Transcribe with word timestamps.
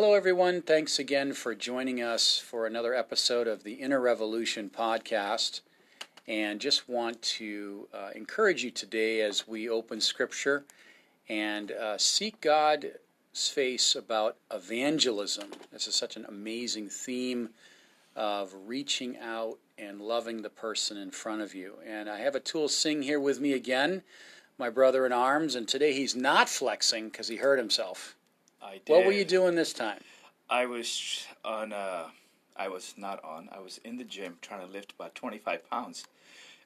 Hello, 0.00 0.14
everyone. 0.14 0.62
Thanks 0.62 1.00
again 1.00 1.32
for 1.32 1.56
joining 1.56 2.00
us 2.00 2.38
for 2.38 2.66
another 2.66 2.94
episode 2.94 3.48
of 3.48 3.64
the 3.64 3.72
Inner 3.72 4.00
Revolution 4.00 4.70
podcast. 4.70 5.60
And 6.28 6.60
just 6.60 6.88
want 6.88 7.20
to 7.22 7.88
uh, 7.92 8.10
encourage 8.14 8.62
you 8.62 8.70
today 8.70 9.22
as 9.22 9.48
we 9.48 9.68
open 9.68 10.00
Scripture 10.00 10.62
and 11.28 11.72
uh, 11.72 11.98
seek 11.98 12.40
God's 12.40 12.86
face 13.34 13.96
about 13.96 14.36
evangelism. 14.52 15.48
This 15.72 15.88
is 15.88 15.96
such 15.96 16.14
an 16.14 16.26
amazing 16.28 16.90
theme 16.90 17.48
of 18.14 18.54
reaching 18.66 19.18
out 19.18 19.58
and 19.78 20.00
loving 20.00 20.42
the 20.42 20.48
person 20.48 20.96
in 20.96 21.10
front 21.10 21.42
of 21.42 21.56
you. 21.56 21.74
And 21.84 22.08
I 22.08 22.20
have 22.20 22.34
Atul 22.34 22.70
Singh 22.70 23.02
here 23.02 23.18
with 23.18 23.40
me 23.40 23.52
again, 23.52 24.02
my 24.58 24.70
brother 24.70 25.04
in 25.06 25.12
arms. 25.12 25.56
And 25.56 25.66
today 25.66 25.92
he's 25.92 26.14
not 26.14 26.48
flexing 26.48 27.08
because 27.08 27.26
he 27.26 27.38
hurt 27.38 27.58
himself. 27.58 28.14
I 28.62 28.80
did. 28.84 28.92
What 28.92 29.04
were 29.06 29.12
you 29.12 29.24
doing 29.24 29.54
this 29.54 29.72
time? 29.72 30.00
I 30.50 30.66
was 30.66 31.26
on. 31.44 31.72
Uh, 31.72 32.04
I 32.56 32.68
was 32.68 32.94
not 32.96 33.22
on. 33.24 33.48
I 33.52 33.60
was 33.60 33.78
in 33.84 33.96
the 33.96 34.04
gym 34.04 34.36
trying 34.42 34.66
to 34.66 34.72
lift 34.72 34.92
about 34.98 35.14
25 35.14 35.68
pounds, 35.70 36.04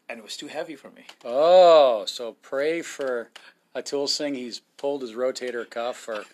and 0.09 0.19
it 0.19 0.23
was 0.23 0.37
too 0.37 0.47
heavy 0.47 0.75
for 0.77 0.91
me. 0.91 1.05
Oh, 1.25 2.05
so 2.07 2.37
pray 2.43 2.81
for 2.83 3.31
Atul 3.77 4.09
Singh. 4.09 4.35
He's 4.35 4.61
pulled 4.79 5.03
his 5.03 5.13
rotator 5.13 5.69
cuff, 5.69 6.09
or 6.09 6.25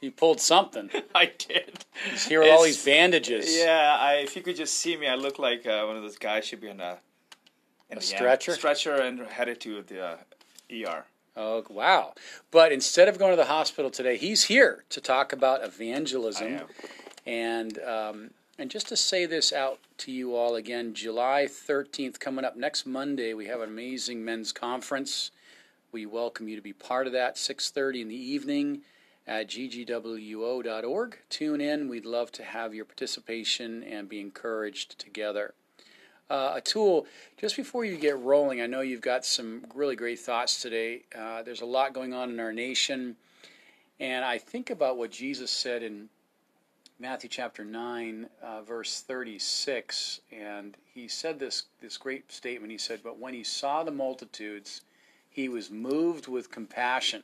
he 0.00 0.08
pulled 0.10 0.40
something. 0.40 0.90
I 1.14 1.32
did. 1.36 1.84
He's 2.10 2.26
here 2.26 2.40
with 2.40 2.50
all 2.50 2.62
these 2.64 2.82
bandages. 2.84 3.54
Yeah, 3.56 3.96
I, 4.00 4.14
if 4.16 4.36
you 4.36 4.42
could 4.42 4.56
just 4.56 4.74
see 4.74 4.96
me, 4.96 5.06
I 5.08 5.16
look 5.16 5.38
like 5.38 5.66
uh, 5.66 5.84
one 5.84 5.96
of 5.96 6.02
those 6.02 6.18
guys 6.18 6.44
should 6.46 6.60
be 6.60 6.68
in 6.68 6.80
a, 6.80 6.98
in 7.90 7.98
A 7.98 8.00
stretcher? 8.00 8.52
stretcher, 8.54 8.94
and 8.94 9.20
headed 9.26 9.60
to 9.62 9.82
the 9.82 10.02
uh, 10.02 10.16
ER. 10.72 11.04
Oh, 11.40 11.64
wow. 11.70 12.14
But 12.50 12.72
instead 12.72 13.06
of 13.06 13.16
going 13.16 13.30
to 13.30 13.36
the 13.36 13.44
hospital 13.44 13.92
today, 13.92 14.16
he's 14.16 14.44
here 14.44 14.82
to 14.90 15.00
talk 15.00 15.32
about 15.32 15.64
evangelism. 15.64 16.62
And 17.24 17.78
um, 17.78 18.30
and 18.58 18.72
just 18.72 18.88
to 18.88 18.96
say 18.96 19.24
this 19.24 19.52
out 19.52 19.78
to 19.98 20.10
you 20.10 20.34
all 20.34 20.56
again, 20.56 20.94
July 20.94 21.46
13th 21.48 22.18
coming 22.18 22.44
up 22.44 22.56
next 22.56 22.86
Monday, 22.86 23.34
we 23.34 23.46
have 23.46 23.60
an 23.60 23.68
amazing 23.68 24.24
men's 24.24 24.50
conference. 24.50 25.30
We 25.92 26.06
welcome 26.06 26.48
you 26.48 26.56
to 26.56 26.62
be 26.62 26.72
part 26.72 27.06
of 27.06 27.12
that. 27.12 27.36
6:30 27.36 28.02
in 28.02 28.08
the 28.08 28.16
evening 28.16 28.80
at 29.24 29.46
ggwo.org. 29.46 31.18
Tune 31.30 31.60
in. 31.60 31.88
We'd 31.88 32.04
love 32.04 32.32
to 32.32 32.42
have 32.42 32.74
your 32.74 32.84
participation 32.84 33.84
and 33.84 34.08
be 34.08 34.18
encouraged 34.20 34.98
together. 34.98 35.54
Uh, 36.30 36.60
Atul, 36.60 37.06
just 37.38 37.56
before 37.56 37.86
you 37.86 37.96
get 37.96 38.18
rolling, 38.18 38.60
I 38.60 38.66
know 38.66 38.82
you've 38.82 39.00
got 39.00 39.24
some 39.24 39.64
really 39.74 39.96
great 39.96 40.18
thoughts 40.18 40.60
today. 40.60 41.02
Uh, 41.18 41.42
there's 41.42 41.62
a 41.62 41.66
lot 41.66 41.94
going 41.94 42.12
on 42.12 42.28
in 42.28 42.38
our 42.38 42.52
nation, 42.52 43.16
and 43.98 44.24
I 44.24 44.36
think 44.36 44.68
about 44.68 44.98
what 44.98 45.10
Jesus 45.10 45.50
said 45.50 45.82
in 45.82 46.10
Matthew 47.00 47.30
chapter 47.30 47.64
9, 47.64 48.28
uh, 48.42 48.60
verse 48.60 49.00
36, 49.00 50.20
and 50.30 50.76
he 50.92 51.08
said 51.08 51.38
this, 51.38 51.62
this 51.80 51.96
great 51.96 52.30
statement. 52.30 52.72
He 52.72 52.78
said, 52.78 53.00
But 53.02 53.18
when 53.18 53.32
he 53.32 53.44
saw 53.44 53.82
the 53.82 53.90
multitudes, 53.90 54.82
he 55.30 55.48
was 55.48 55.70
moved 55.70 56.28
with 56.28 56.50
compassion. 56.50 57.22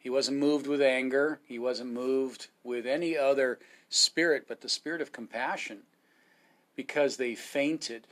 He 0.00 0.10
wasn't 0.10 0.38
moved 0.38 0.66
with 0.66 0.82
anger, 0.82 1.38
he 1.44 1.60
wasn't 1.60 1.92
moved 1.92 2.48
with 2.64 2.86
any 2.86 3.16
other 3.16 3.60
spirit 3.88 4.46
but 4.48 4.62
the 4.62 4.68
spirit 4.68 5.02
of 5.02 5.12
compassion 5.12 5.80
because 6.74 7.18
they 7.18 7.34
fainted 7.34 8.06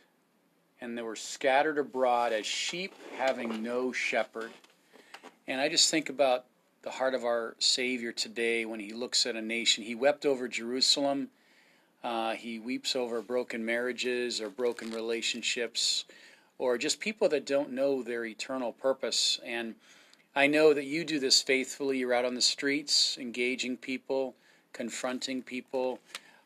and 0.81 0.97
they 0.97 1.03
were 1.03 1.17
scattered 1.17 1.79
abroad 1.79 2.33
as 2.33 2.47
sheep 2.47 2.95
having 3.17 3.63
no 3.63 3.93
shepherd. 3.93 4.51
And 5.47 5.61
I 5.61 5.69
just 5.69 5.91
think 5.91 6.09
about 6.09 6.45
the 6.83 6.91
heart 6.91 7.15
of 7.15 7.25
our 7.25 7.55
Savior 7.59 8.13
today 8.13 8.65
when 8.65 8.81
he 8.81 8.93
looks 8.93 9.27
at 9.27 9.37
a 9.37 9.43
nation. 9.43 9.85
He 9.85 9.95
wept 9.95 10.25
over 10.25 10.49
Jerusalem. 10.49 11.29
Uh, 12.03 12.33
he 12.33 12.59
weeps 12.59 12.97
over 12.97 13.21
broken 13.21 13.65
marriages 13.65 14.41
or 14.41 14.49
broken 14.49 14.91
relationships 14.91 16.07
or 16.57 16.79
just 16.79 17.01
people 17.01 17.29
that 17.29 17.47
don't 17.47 17.73
know 17.73 18.03
their 18.03 18.25
eternal 18.25 18.73
purpose. 18.73 19.41
And 19.45 19.75
I 20.37 20.47
know 20.47 20.73
that 20.73 20.85
you 20.85 21.05
do 21.05 21.19
this 21.19 21.43
faithfully. 21.43 21.99
You're 21.99 22.15
out 22.15 22.25
on 22.25 22.35
the 22.35 22.41
streets, 22.41 23.19
engaging 23.19 23.77
people, 23.77 24.35
confronting 24.73 25.43
people. 25.43 25.99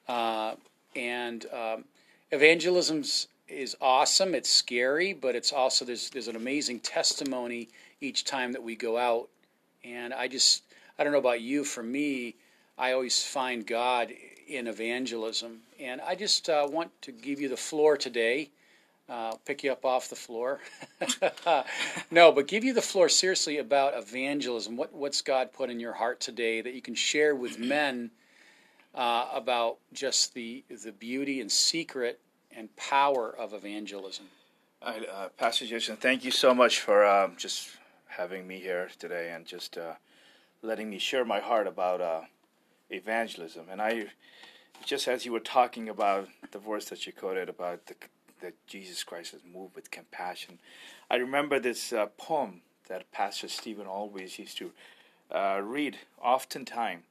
Uh, 0.09 0.55
and 0.97 1.47
um, 1.53 1.85
evangelism's 2.33 3.29
is 3.49 3.77
awesome. 3.81 4.35
It's 4.35 4.49
scary, 4.51 5.13
but 5.13 5.35
it's 5.35 5.53
also 5.53 5.85
there's 5.85 6.11
there's 6.11 6.29
an 6.29 6.37
amazing 6.37 6.81
testimony 6.81 7.69
each 8.01 8.25
time 8.25 8.53
that 8.53 8.63
we 8.63 8.77
go 8.77 8.97
out. 8.97 9.29
And 9.85 10.15
I 10.15 10.29
just 10.29 10.63
I 10.99 11.05
don't 11.05 11.13
know 11.13 11.19
about 11.19 11.41
you. 11.41 11.65
For 11.65 11.83
me, 11.83 12.37
I 12.79 12.93
always 12.93 13.23
find 13.23 13.67
God 13.67 14.13
in 14.47 14.67
evangelism, 14.67 15.61
and 15.81 16.01
I 16.01 16.15
just 16.15 16.49
uh, 16.49 16.67
want 16.71 16.91
to 17.03 17.13
give 17.13 17.41
you 17.41 17.49
the 17.49 17.57
floor 17.57 17.97
today. 17.97 18.51
Uh, 19.07 19.33
pick 19.45 19.63
you 19.63 19.71
up 19.71 19.85
off 19.85 20.09
the 20.09 20.17
floor. 20.17 20.61
no, 22.11 22.33
but 22.33 22.47
give 22.47 22.65
you 22.65 22.73
the 22.73 22.81
floor 22.81 23.11
seriously 23.11 23.59
about 23.59 23.97
evangelism. 23.97 24.77
What 24.77 24.95
what's 24.95 25.21
God 25.21 25.53
put 25.53 25.69
in 25.69 25.79
your 25.79 25.93
heart 25.93 26.21
today 26.21 26.63
that 26.63 26.73
you 26.73 26.81
can 26.81 26.95
share 26.95 27.35
with 27.35 27.59
men 27.59 28.11
uh, 28.95 29.29
about 29.35 29.77
just 29.93 30.33
the 30.33 30.65
the 30.83 30.93
beauty 30.93 31.43
and 31.43 31.53
secret 31.53 32.19
and 32.57 32.75
power 32.77 33.35
of 33.37 33.55
evangelism. 33.55 34.27
I, 34.83 34.99
uh, 34.99 35.29
Pastor 35.37 35.67
Jason, 35.67 35.97
thank 35.97 36.25
you 36.25 36.31
so 36.31 36.55
much 36.55 36.81
for 36.81 37.05
um, 37.07 37.35
just 37.37 37.71
having 38.07 38.47
me 38.47 38.59
here 38.61 38.89
today 38.99 39.33
and 39.33 39.47
just 39.47 39.79
uh, 39.79 39.95
letting 40.63 40.91
me 40.91 40.99
share 40.99 41.25
my 41.25 41.41
heart 41.41 41.67
about 41.67 42.01
uh, 42.01 42.21
evangelism. 42.91 43.67
And 43.71 43.81
I, 43.81 44.07
just 44.85 45.09
as 45.09 45.25
you 45.25 45.33
were 45.33 45.41
talking 45.41 45.89
about 45.89 46.29
the 46.53 46.59
verse 46.59 46.87
that 46.87 47.07
you 47.07 47.13
quoted 47.13 47.49
about 47.49 47.87
the, 47.87 47.95
that 48.43 48.55
Jesus 48.67 49.03
Christ 49.05 49.35
is 49.35 49.41
moved 49.51 49.75
with 49.75 49.91
compassion, 49.91 50.59
I 51.11 51.17
remember 51.17 51.59
this 51.59 51.93
uh, 51.93 52.07
poem 52.19 52.61
that 52.89 53.11
Pastor 53.11 53.49
Stephen 53.49 53.87
always 53.87 54.39
used 54.39 54.59
to 54.59 54.71
uh, 55.31 55.61
read 55.65 55.97
oftentimes, 56.21 57.05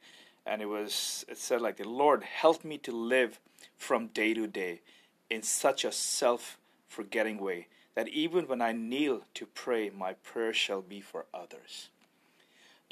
and 0.46 0.62
it 0.62 0.68
was 0.68 1.26
it 1.28 1.38
said 1.38 1.62
like 1.62 1.78
the 1.78 1.90
Lord 1.90 2.24
help 2.24 2.64
me 2.64 2.78
to 2.80 2.92
live 2.92 3.40
from 3.78 4.08
day 4.08 4.34
to 4.34 4.46
day 4.46 4.82
in 5.30 5.42
such 5.42 5.84
a 5.86 5.92
self 5.92 6.58
forgetting 6.88 7.40
way 7.40 7.68
that 7.96 8.08
even 8.10 8.48
when 8.48 8.62
I 8.62 8.72
kneel 8.72 9.22
to 9.36 9.46
pray, 9.46 9.90
my 9.90 10.14
prayer 10.14 10.54
shall 10.54 10.82
be 10.82 11.02
for 11.02 11.26
others. 11.34 11.90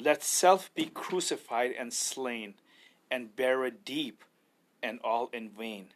Let 0.00 0.22
self 0.22 0.72
be 0.74 0.86
crucified 0.86 1.72
and 1.78 1.92
slain, 1.92 2.54
and 3.10 3.34
buried 3.34 3.84
deep, 3.84 4.24
and 4.82 4.98
all 5.04 5.30
in 5.32 5.50
vain. 5.50 5.88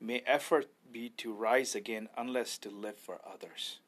May 0.00 0.22
effort 0.26 0.68
be 0.90 1.10
to 1.18 1.32
rise 1.32 1.74
again, 1.74 2.08
unless 2.16 2.58
to 2.58 2.70
live 2.70 2.96
for 2.96 3.20
others. 3.26 3.78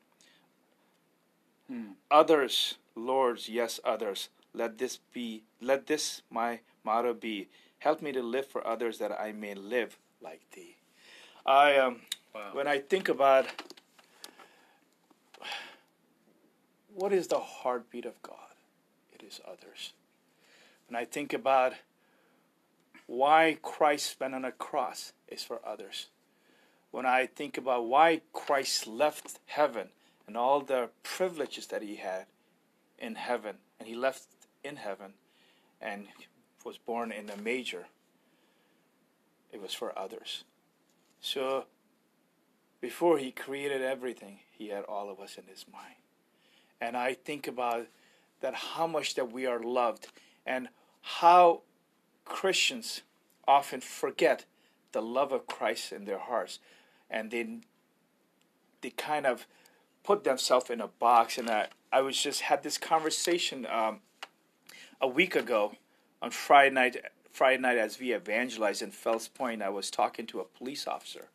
Hmm. 1.69 1.93
Others, 2.11 2.77
Lords, 2.95 3.49
yes, 3.49 3.81
others. 3.85 4.29
Let 4.53 4.77
this 4.77 4.99
be, 5.13 5.45
let 5.61 5.87
this 5.87 6.23
my 6.31 6.61
motto 6.85 7.15
be. 7.15 7.49
Help 7.79 8.03
me 8.03 8.13
to 8.13 8.23
live 8.23 8.47
for 8.47 8.67
others, 8.67 8.99
that 8.99 9.13
I 9.13 9.33
may 9.33 9.55
live 9.55 9.99
like 10.21 10.43
Thee. 10.55 10.77
I 11.45 11.77
um, 11.77 12.01
Wow. 12.35 12.51
when 12.53 12.67
I 12.67 12.79
think 12.79 13.09
about 13.09 13.47
what 16.95 17.13
is 17.13 17.29
the 17.29 17.39
heartbeat 17.39 18.07
of 18.07 18.21
God, 18.23 18.37
it 19.13 19.23
is 19.23 19.41
others. 19.47 19.93
When 20.89 20.97
I 20.97 21.05
think 21.05 21.33
about 21.33 21.75
why 23.07 23.59
Christ 23.61 24.17
went 24.19 24.35
on 24.35 24.45
a 24.45 24.53
cross, 24.53 25.13
is 25.29 25.43
for 25.43 25.61
others. 25.67 26.07
When 26.91 27.05
I 27.05 27.27
think 27.27 27.59
about 27.59 27.87
why 27.87 28.23
Christ 28.33 28.87
left 28.87 29.39
heaven 29.47 29.89
and 30.27 30.37
all 30.37 30.61
the 30.61 30.91
privileges 31.03 31.67
that 31.67 31.83
he 31.83 31.97
had 31.97 32.27
in 32.99 33.17
heaven, 33.17 33.57
and 33.79 33.89
he 33.89 33.95
left 33.95 34.27
in 34.65 34.77
heaven 34.77 35.15
and 35.81 36.07
was 36.65 36.79
born 36.79 37.13
in 37.13 37.29
a 37.29 37.37
major, 37.37 37.87
it 39.53 39.61
was 39.61 39.75
for 39.75 39.99
others. 39.99 40.45
So 41.23 41.65
before 42.81 43.17
he 43.17 43.31
created 43.31 43.81
everything, 43.81 44.41
he 44.51 44.69
had 44.69 44.85
all 44.85 45.09
of 45.09 45.21
us 45.21 45.39
in 45.39 45.45
his 45.47 45.65
mind. 45.73 45.95
And 46.81 46.97
I 46.97 47.15
think 47.15 47.47
about 47.47 47.87
that 48.41 48.55
how 48.55 48.89
much 48.89 49.15
that 49.15 49.33
we 49.33 49.47
are 49.47 49.61
loved 49.61 50.09
and 50.45 50.69
how 51.01 51.63
Christians 52.25 53.03
often 53.47 53.81
forget 53.81 54.45
the 54.91 55.01
love 55.01 55.33
of 55.33 55.47
Christ 55.47 55.93
in 55.93 56.05
their 56.05 56.19
hearts. 56.19 56.59
And 57.09 57.31
they 57.31 57.61
they 58.81 58.91
kind 58.91 59.27
of 59.27 59.47
put 60.03 60.25
themselves 60.25 60.71
in 60.71 60.81
a 60.81 60.89
box. 60.89 61.39
And 61.39 61.49
I, 61.49 61.69
I 61.93 62.01
was 62.01 62.21
just 62.21 62.41
had 62.41 62.65
this 62.65 62.79
conversation 62.79 63.65
um, 63.71 64.01
a 65.01 65.07
week 65.07 65.37
ago 65.37 65.77
on 66.21 66.33
Friday 66.33 66.75
night 66.75 66.97
Friday 67.33 67.63
night 67.63 67.79
as 67.79 67.99
we 67.99 68.15
evangelized 68.15 68.83
in 68.83 68.91
Fells 68.91 69.27
Point 69.27 69.63
I 69.63 69.71
was 69.71 69.91
talking 69.91 70.27
to 70.27 70.41
a 70.41 70.45
police 70.45 70.87
officer 70.87 71.29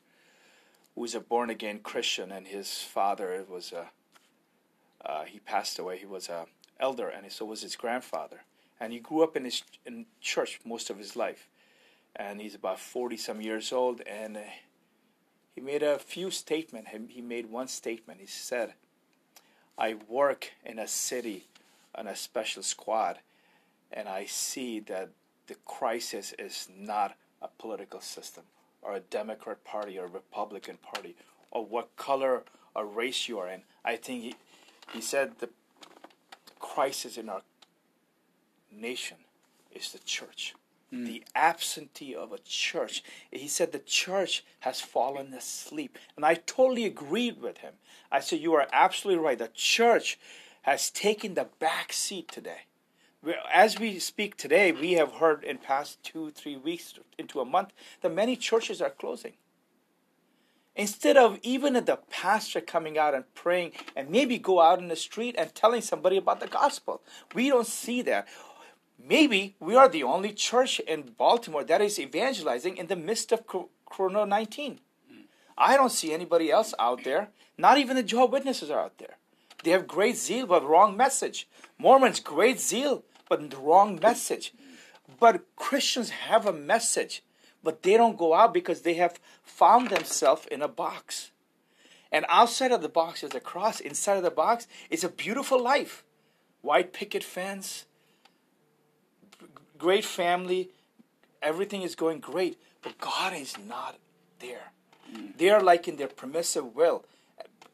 who 0.94 1.02
was 1.02 1.16
a 1.16 1.20
born 1.20 1.50
again 1.50 1.80
Christian, 1.80 2.32
and 2.32 2.46
his 2.46 2.84
father 2.84 3.44
was 3.50 3.72
a. 3.72 3.90
Uh, 5.04 5.24
he 5.24 5.40
passed 5.40 5.80
away. 5.80 5.98
He 5.98 6.06
was 6.06 6.30
a 6.30 6.46
elder, 6.80 7.08
and 7.08 7.32
so 7.32 7.46
was 7.46 7.64
his 7.64 7.76
grandfather. 7.76 8.42
And 8.80 8.94
he 8.94 9.00
grew 9.00 9.24
up 9.24 9.36
in 9.36 9.44
his 9.44 9.64
in 9.88 10.06
church 10.22 10.60
most 10.64 10.92
of 10.92 11.00
his 11.00 11.16
life. 11.16 11.50
and 12.16 12.42
he's 12.42 12.56
about 12.56 12.80
40 12.80 13.18
some 13.18 13.42
years 13.42 13.74
old. 13.74 14.02
And 14.02 14.38
he 15.56 15.62
made 15.62 15.82
a 15.82 15.98
few 15.98 16.30
statements. 16.30 16.92
He 17.10 17.22
made 17.22 17.48
one 17.48 17.68
statement. 17.68 18.22
He 18.22 18.28
said, 18.28 18.76
I 19.80 19.96
work 20.08 20.52
in 20.64 20.78
a 20.78 20.88
city 20.88 21.48
on 21.96 22.06
a 22.06 22.16
special 22.16 22.62
squad, 22.62 23.18
and 23.92 24.08
I 24.08 24.26
see 24.26 24.80
that 24.82 25.10
the 25.48 25.56
crisis 25.66 26.34
is 26.38 26.68
not 26.78 27.16
a 27.42 27.48
political 27.48 28.02
system 28.02 28.44
or 28.82 28.94
a 28.94 29.00
Democrat 29.00 29.64
Party 29.64 29.98
or 29.98 30.06
a 30.06 30.10
Republican 30.10 30.78
Party 30.78 31.16
or 31.52 31.66
what 31.66 31.96
color 31.96 32.44
or 32.76 32.86
race 32.86 33.28
you 33.28 33.40
are 33.40 33.48
in. 33.48 33.62
I 33.84 33.96
think 33.96 34.24
he, 34.24 34.36
he 34.94 35.02
said 35.02 35.40
the 35.40 35.50
crisis 36.60 37.18
in 37.18 37.30
our 37.30 37.42
nation 38.72 39.18
is 39.74 39.92
the 39.92 40.00
church. 40.00 40.54
Mm. 40.94 41.06
The 41.06 41.24
absentee 41.36 42.16
of 42.16 42.32
a 42.32 42.38
church. 42.40 43.04
He 43.32 43.48
said 43.48 43.72
the 43.72 43.80
church 43.80 44.46
has 44.62 44.80
fallen 44.80 45.34
asleep. 45.34 45.98
And 46.16 46.26
I 46.26 46.36
totally 46.36 46.86
agreed 46.86 47.42
with 47.42 47.58
him. 47.58 47.74
I 48.12 48.22
said, 48.22 48.40
You 48.40 48.54
are 48.54 48.68
absolutely 48.72 49.24
right. 49.24 49.38
The 49.38 49.50
church 49.54 50.18
has 50.62 50.90
taken 50.90 51.34
the 51.34 51.48
back 51.60 51.92
seat 51.92 52.30
today. 52.30 52.62
As 53.52 53.80
we 53.80 54.00
speak 54.00 54.38
today, 54.38 54.72
we 54.72 54.94
have 54.94 55.14
heard 55.14 55.44
in 55.44 55.58
past 55.58 56.02
two, 56.04 56.32
three 56.32 56.56
weeks 56.56 56.94
into 57.18 57.40
a 57.40 57.46
month 57.46 57.74
that 58.02 58.14
many 58.14 58.36
churches 58.36 58.82
are 58.82 58.92
closing. 58.92 59.34
Instead 60.76 61.18
of 61.18 61.40
even 61.42 61.74
the 61.74 62.00
pastor 62.12 62.62
coming 62.62 63.00
out 63.00 63.16
and 63.16 63.34
praying 63.34 63.72
and 63.96 64.12
maybe 64.12 64.38
go 64.38 64.62
out 64.62 64.78
in 64.78 64.90
the 64.90 64.96
street 64.96 65.36
and 65.38 65.54
telling 65.56 65.82
somebody 65.82 66.18
about 66.18 66.40
the 66.40 66.48
gospel, 66.48 67.02
we 67.34 67.50
don't 67.50 67.66
see 67.66 68.04
that. 68.04 68.28
Maybe 69.04 69.56
we 69.60 69.76
are 69.76 69.90
the 69.90 70.04
only 70.04 70.34
church 70.34 70.80
in 70.82 71.14
Baltimore 71.18 71.64
that 71.64 71.82
is 71.82 72.00
evangelizing 72.00 72.78
in 72.78 72.88
the 72.88 72.96
midst 72.96 73.32
of 73.32 73.46
Corona 73.90 74.28
19. 74.28 74.80
I 75.58 75.76
don't 75.76 75.92
see 75.92 76.14
anybody 76.14 76.52
else 76.52 76.76
out 76.78 77.04
there. 77.04 77.30
Not 77.58 77.80
even 77.80 77.96
the 77.96 78.04
Jehovah 78.04 78.34
Witnesses 78.34 78.70
are 78.70 78.80
out 78.80 79.00
there. 79.00 79.18
They 79.64 79.72
have 79.72 79.88
great 79.88 80.18
zeal, 80.18 80.48
but 80.48 80.68
wrong 80.68 80.96
message. 80.96 81.48
Mormons, 81.78 82.20
great 82.20 82.60
zeal, 82.60 83.04
but 83.28 83.50
the 83.50 83.58
wrong 83.58 84.00
message. 84.02 84.54
But 85.20 85.44
Christians 85.56 86.10
have 86.10 86.46
a 86.46 86.54
message 86.54 87.24
but 87.68 87.84
they 87.84 87.98
don't 87.98 88.18
go 88.18 88.34
out 88.34 88.54
because 88.54 88.84
they 88.84 88.94
have 88.94 89.20
found 89.44 89.90
themselves 89.90 90.48
in 90.50 90.62
a 90.62 90.70
box. 90.70 91.32
And 92.14 92.26
outside 92.30 92.72
of 92.72 92.82
the 92.82 92.88
box 92.88 93.24
is 93.24 93.36
a 93.36 93.42
cross. 93.42 93.82
Inside 93.82 94.16
of 94.16 94.24
the 94.24 94.32
box 94.32 94.68
is 94.90 95.04
a 95.04 95.10
beautiful 95.10 95.62
life. 95.62 96.06
White 96.62 96.94
picket 96.94 97.26
fence, 97.26 97.86
great 99.78 100.06
family, 100.06 100.70
everything 101.42 101.82
is 101.82 101.96
going 101.96 102.22
great, 102.22 102.58
but 102.82 102.98
God 103.00 103.34
is 103.34 103.58
not 103.58 103.98
there. 104.40 104.72
They 105.38 105.50
are 105.50 105.62
like 105.62 105.90
in 105.90 105.98
their 105.98 106.08
permissive 106.08 106.74
will, 106.74 107.04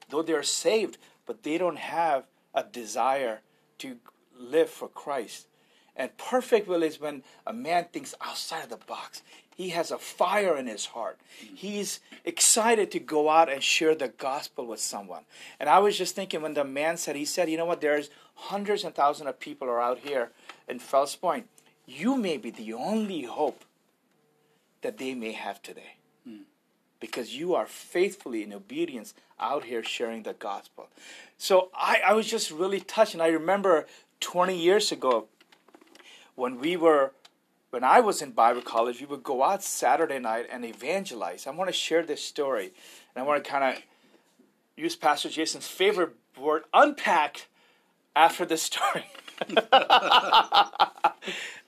though 0.10 0.24
they 0.24 0.34
are 0.34 0.42
saved, 0.42 0.98
but 1.26 1.44
they 1.44 1.58
don't 1.58 1.78
have 1.78 2.26
a 2.54 2.64
desire 2.64 3.42
to 3.80 3.98
live 4.38 4.70
for 4.70 4.88
Christ. 4.88 5.48
And 5.96 6.16
perfect 6.18 6.68
will 6.68 6.84
is 6.84 7.00
when 7.00 7.24
a 7.46 7.54
man 7.54 7.86
thinks 7.92 8.16
outside 8.22 8.64
of 8.64 8.70
the 8.70 8.78
box. 8.78 9.22
He 9.56 9.70
has 9.70 9.92
a 9.92 10.00
fire 10.00 10.58
in 10.58 10.66
his 10.66 10.88
heart. 10.88 11.20
He's 11.38 12.00
excited 12.26 12.90
to 12.92 13.00
go 13.00 13.30
out 13.30 13.52
and 13.52 13.62
share 13.62 13.94
the 13.94 14.08
gospel 14.08 14.66
with 14.66 14.80
someone. 14.80 15.24
And 15.60 15.70
I 15.70 15.78
was 15.80 15.98
just 15.98 16.16
thinking 16.16 16.42
when 16.42 16.56
the 16.56 16.64
man 16.64 16.98
said, 16.98 17.16
he 17.16 17.26
said, 17.26 17.50
you 17.50 17.58
know 17.58 17.66
what, 17.66 17.82
there's 17.82 18.10
hundreds 18.34 18.84
and 18.84 18.96
thousands 18.96 19.30
of 19.30 19.40
people 19.40 19.70
are 19.70 19.82
out 19.82 20.00
here 20.00 20.32
in 20.68 20.80
Fells 20.80 21.16
Point. 21.16 21.48
You 21.86 22.18
may 22.18 22.38
be 22.38 22.50
the 22.50 22.74
only 22.74 23.24
hope 23.24 23.64
that 24.82 24.98
they 24.98 25.14
may 25.14 25.34
have 25.34 25.62
today. 25.62 25.98
Because 27.04 27.36
you 27.36 27.54
are 27.54 27.66
faithfully 27.66 28.44
in 28.44 28.54
obedience 28.54 29.14
out 29.38 29.66
here 29.66 29.84
sharing 29.84 30.24
the 30.24 30.32
gospel. 30.32 30.88
So 31.38 31.70
I, 31.76 32.02
I 32.08 32.14
was 32.14 32.28
just 32.28 32.50
really 32.50 32.80
touched. 32.80 33.14
And 33.14 33.22
I 33.22 33.28
remember 33.28 33.88
20 34.22 34.58
years 34.58 34.90
ago 34.90 35.28
when 36.36 36.62
we 36.62 36.78
were 36.78 37.12
when 37.72 37.84
I 37.84 38.00
was 38.00 38.22
in 38.22 38.32
Bible 38.32 38.62
college, 38.62 39.02
we 39.02 39.06
would 39.08 39.24
go 39.24 39.44
out 39.44 39.64
Saturday 39.64 40.20
night 40.20 40.46
and 40.50 40.64
evangelize. 40.64 41.46
I 41.46 41.50
want 41.50 41.68
to 41.70 41.74
share 41.74 42.04
this 42.04 42.24
story, 42.24 42.72
and 43.14 43.22
I 43.22 43.26
want 43.28 43.44
to 43.44 43.50
kind 43.50 43.76
of 43.76 43.84
use 44.78 44.96
Pastor 44.96 45.28
Jason's 45.28 45.68
favorite 45.68 46.12
word, 46.40 46.64
unpack, 46.74 47.48
after 48.16 48.46
this 48.46 48.62
story. 48.62 49.06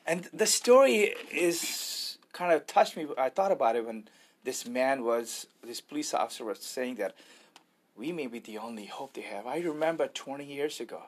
and 0.05 0.29
the 0.31 0.45
story 0.45 1.15
is 1.33 2.19
kind 2.33 2.53
of 2.53 2.67
touched 2.67 2.95
me. 2.95 3.07
I 3.17 3.29
thought 3.29 3.51
about 3.51 3.75
it 3.75 3.85
when 3.85 4.07
this 4.45 4.65
man 4.65 5.03
was, 5.03 5.47
this 5.61 5.81
police 5.81 6.13
officer 6.13 6.45
was 6.45 6.59
saying 6.59 6.95
that 6.95 7.15
we 7.97 8.13
may 8.13 8.27
be 8.27 8.39
the 8.39 8.57
only 8.57 8.85
hope 8.85 9.13
they 9.13 9.21
have. 9.21 9.45
I 9.45 9.59
remember 9.59 10.07
20 10.07 10.45
years 10.45 10.79
ago 10.79 11.03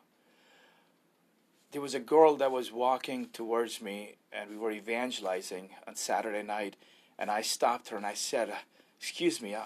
there 1.72 1.82
was 1.82 1.94
a 1.94 2.00
girl 2.00 2.36
that 2.38 2.52
was 2.52 2.72
walking 2.72 3.28
towards 3.28 3.82
me, 3.82 4.16
and 4.32 4.50
we 4.50 4.58
were 4.58 4.72
evangelizing 4.72 5.70
on 5.88 5.96
Saturday 5.96 6.44
night. 6.44 6.76
And 7.20 7.30
I 7.30 7.42
stopped 7.42 7.90
her 7.90 7.98
and 7.98 8.06
I 8.06 8.14
said, 8.14 8.54
"Excuse 9.00 9.42
me, 9.42 9.56
uh, 9.56 9.62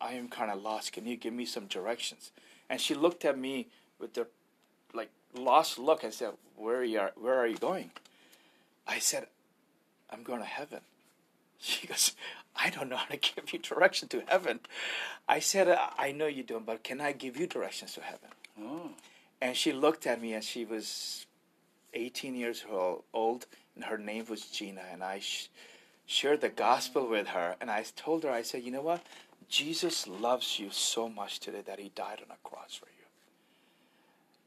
I 0.00 0.12
am 0.12 0.28
kind 0.28 0.50
of 0.50 0.62
lost. 0.62 0.92
Can 0.92 1.06
you 1.06 1.16
give 1.16 1.32
me 1.32 1.44
some 1.44 1.66
directions?" 1.66 2.30
And 2.68 2.80
she 2.80 2.94
looked 2.94 3.24
at 3.24 3.38
me 3.38 3.68
with 3.98 4.14
the 4.14 4.28
like 4.94 5.10
lost 5.34 5.78
look 5.78 6.04
and 6.04 6.14
said, 6.14 6.34
"Where 6.56 6.76
are 6.76 6.84
you? 6.84 7.00
Where 7.16 7.38
are 7.38 7.46
you 7.46 7.58
going?" 7.58 7.90
I 8.86 8.98
said, 8.98 9.26
"I'm 10.10 10.22
going 10.22 10.40
to 10.40 10.46
heaven." 10.46 10.82
She 11.62 11.86
goes, 11.86 12.14
I 12.56 12.70
don't 12.70 12.88
know 12.88 12.96
how 12.96 13.06
to 13.06 13.16
give 13.36 13.52
you 13.52 13.58
direction 13.58 14.08
to 14.08 14.22
heaven. 14.26 14.60
I 15.28 15.40
said, 15.40 15.68
uh, 15.68 15.90
I 15.98 16.12
know 16.12 16.26
you 16.26 16.42
don't, 16.42 16.64
but 16.64 16.82
can 16.82 17.00
I 17.00 17.12
give 17.12 17.36
you 17.36 17.46
directions 17.46 17.92
to 17.94 18.00
heaven? 18.00 18.30
Oh. 18.60 18.90
And 19.42 19.56
she 19.56 19.72
looked 19.72 20.06
at 20.06 20.20
me 20.20 20.32
and 20.32 20.42
she 20.42 20.64
was 20.64 21.26
18 21.94 22.34
years 22.34 22.64
old, 23.12 23.46
and 23.74 23.84
her 23.84 23.98
name 23.98 24.26
was 24.28 24.46
Gina, 24.46 24.82
and 24.92 25.02
I 25.02 25.18
sh- 25.20 25.48
shared 26.06 26.40
the 26.40 26.48
gospel 26.48 27.08
with 27.08 27.28
her, 27.28 27.56
and 27.60 27.70
I 27.70 27.84
told 27.96 28.24
her, 28.24 28.30
I 28.30 28.42
said, 28.42 28.62
you 28.62 28.70
know 28.70 28.82
what? 28.82 29.02
Jesus 29.48 30.06
loves 30.06 30.58
you 30.58 30.70
so 30.70 31.08
much 31.08 31.40
today 31.40 31.62
that 31.66 31.80
he 31.80 31.90
died 31.94 32.20
on 32.24 32.30
a 32.30 32.48
cross 32.48 32.74
for 32.74 32.86
you. 32.86 33.06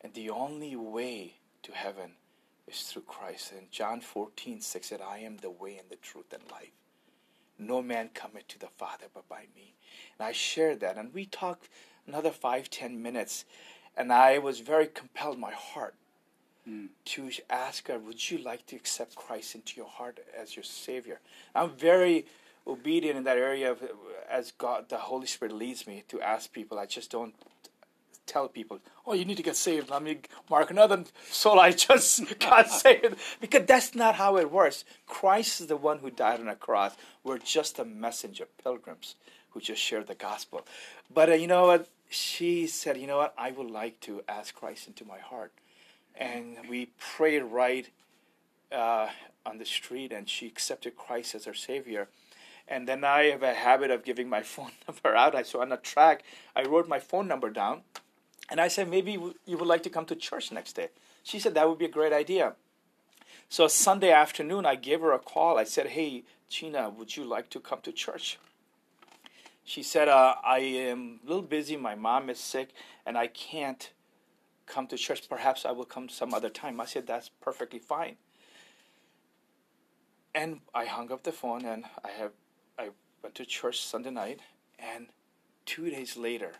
And 0.01 0.13
the 0.13 0.29
only 0.29 0.75
way 0.75 1.35
to 1.63 1.73
heaven 1.73 2.11
is 2.67 2.83
through 2.83 3.03
Christ. 3.03 3.51
And 3.51 3.69
John 3.71 3.99
14, 3.99 4.61
6 4.61 4.87
said, 4.87 5.01
I 5.01 5.19
am 5.19 5.37
the 5.37 5.49
way 5.49 5.77
and 5.77 5.89
the 5.89 5.97
truth 5.97 6.31
and 6.31 6.43
life. 6.49 6.71
No 7.57 7.81
man 7.81 8.09
cometh 8.13 8.47
to 8.49 8.59
the 8.59 8.67
Father 8.77 9.05
but 9.13 9.27
by 9.29 9.45
me. 9.55 9.73
And 10.17 10.27
I 10.27 10.31
shared 10.31 10.79
that, 10.81 10.97
and 10.97 11.13
we 11.13 11.25
talked 11.25 11.69
another 12.07 12.31
five, 12.31 12.69
ten 12.69 13.01
minutes, 13.01 13.45
and 13.95 14.11
I 14.11 14.37
was 14.39 14.59
very 14.59 14.87
compelled, 14.87 15.37
my 15.37 15.51
heart, 15.51 15.95
mm. 16.67 16.87
to 17.05 17.29
ask 17.49 17.87
God, 17.87 18.05
would 18.05 18.31
you 18.31 18.37
like 18.39 18.65
to 18.67 18.75
accept 18.75 19.15
Christ 19.15 19.55
into 19.55 19.77
your 19.77 19.87
heart 19.87 20.19
as 20.37 20.55
your 20.55 20.63
Savior? 20.63 21.19
I'm 21.53 21.69
very 21.71 22.25
obedient 22.65 23.17
in 23.17 23.23
that 23.25 23.37
area 23.37 23.71
of, 23.71 23.83
as 24.29 24.51
God, 24.57 24.89
the 24.89 24.97
Holy 24.97 25.27
Spirit 25.27 25.53
leads 25.53 25.85
me 25.85 26.03
to 26.07 26.21
ask 26.21 26.51
people. 26.51 26.79
I 26.79 26.85
just 26.85 27.11
don't 27.11 27.35
tell 28.25 28.47
people, 28.47 28.79
oh, 29.05 29.13
you 29.13 29.25
need 29.25 29.37
to 29.37 29.43
get 29.43 29.55
saved. 29.55 29.89
Let 29.89 30.03
me 30.03 30.19
mark 30.49 30.71
another 30.71 31.03
soul 31.29 31.59
I 31.59 31.71
just 31.71 32.39
got 32.39 32.69
saved. 32.83 33.15
Because 33.39 33.65
that's 33.65 33.95
not 33.95 34.15
how 34.15 34.37
it 34.37 34.51
works. 34.51 34.85
Christ 35.07 35.61
is 35.61 35.67
the 35.67 35.77
one 35.77 35.99
who 35.99 36.09
died 36.09 36.39
on 36.39 36.47
a 36.47 36.55
cross. 36.55 36.95
We're 37.23 37.37
just 37.37 37.79
a 37.79 37.85
messenger, 37.85 38.47
pilgrims, 38.63 39.15
who 39.51 39.59
just 39.61 39.81
share 39.81 40.03
the 40.03 40.15
gospel. 40.15 40.65
But 41.13 41.29
uh, 41.29 41.33
you 41.33 41.47
know 41.47 41.67
what? 41.67 41.87
She 42.09 42.67
said, 42.67 42.97
you 42.97 43.07
know 43.07 43.17
what? 43.17 43.33
I 43.37 43.51
would 43.51 43.71
like 43.71 43.99
to 44.01 44.21
ask 44.27 44.53
Christ 44.53 44.87
into 44.87 45.05
my 45.05 45.17
heart 45.17 45.51
and 46.15 46.57
we 46.69 46.89
prayed 46.97 47.41
right 47.41 47.89
uh, 48.71 49.09
on 49.45 49.57
the 49.57 49.65
street, 49.65 50.11
and 50.11 50.29
she 50.29 50.47
accepted 50.47 50.95
Christ 50.95 51.35
as 51.35 51.45
her 51.45 51.53
Savior. 51.53 52.07
And 52.67 52.87
then 52.87 53.03
I 53.03 53.25
have 53.25 53.43
a 53.43 53.53
habit 53.53 53.91
of 53.91 54.05
giving 54.05 54.29
my 54.29 54.41
phone 54.43 54.71
number 54.87 55.15
out. 55.15 55.35
I 55.35 55.43
so 55.43 55.61
on 55.61 55.71
a 55.71 55.77
track, 55.77 56.23
I 56.55 56.63
wrote 56.63 56.87
my 56.87 56.99
phone 56.99 57.27
number 57.27 57.49
down, 57.49 57.81
and 58.49 58.59
I 58.59 58.67
said 58.67 58.89
maybe 58.89 59.11
you 59.11 59.57
would 59.57 59.67
like 59.67 59.83
to 59.83 59.89
come 59.89 60.05
to 60.05 60.15
church 60.15 60.51
next 60.51 60.73
day. 60.73 60.89
She 61.23 61.39
said 61.39 61.53
that 61.55 61.67
would 61.67 61.79
be 61.79 61.85
a 61.85 61.89
great 61.89 62.13
idea. 62.13 62.53
So 63.49 63.67
Sunday 63.67 64.11
afternoon, 64.11 64.65
I 64.65 64.75
gave 64.75 65.01
her 65.01 65.13
a 65.13 65.19
call. 65.19 65.57
I 65.57 65.63
said, 65.63 65.87
"Hey, 65.87 66.23
Gina, 66.49 66.89
would 66.89 67.15
you 67.15 67.23
like 67.23 67.49
to 67.51 67.59
come 67.59 67.81
to 67.81 67.91
church?" 67.91 68.37
She 69.63 69.83
said, 69.83 70.07
uh, 70.07 70.35
"I 70.43 70.59
am 70.59 71.19
a 71.23 71.27
little 71.27 71.43
busy. 71.43 71.77
My 71.77 71.95
mom 71.95 72.29
is 72.29 72.39
sick, 72.39 72.69
and 73.05 73.17
I 73.17 73.27
can't." 73.27 73.91
come 74.65 74.87
to 74.87 74.97
church. 74.97 75.27
Perhaps 75.29 75.65
I 75.65 75.71
will 75.71 75.85
come 75.85 76.09
some 76.09 76.33
other 76.33 76.49
time. 76.49 76.79
I 76.79 76.85
said, 76.85 77.07
That's 77.07 77.29
perfectly 77.29 77.79
fine. 77.79 78.15
And 80.33 80.61
I 80.73 80.85
hung 80.85 81.11
up 81.11 81.23
the 81.23 81.31
phone 81.31 81.65
and 81.65 81.85
I 82.03 82.09
have 82.09 82.31
I 82.77 82.89
went 83.21 83.35
to 83.35 83.45
church 83.45 83.81
Sunday 83.81 84.09
night 84.09 84.39
and 84.79 85.07
two 85.65 85.91
days 85.91 86.17
later 86.17 86.53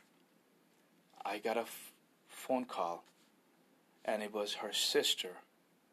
I 1.25 1.37
got 1.39 1.57
a 1.57 1.61
f- 1.61 1.91
phone 2.27 2.65
call 2.65 3.03
and 4.05 4.21
it 4.21 4.33
was 4.33 4.55
her 4.55 4.73
sister 4.73 5.37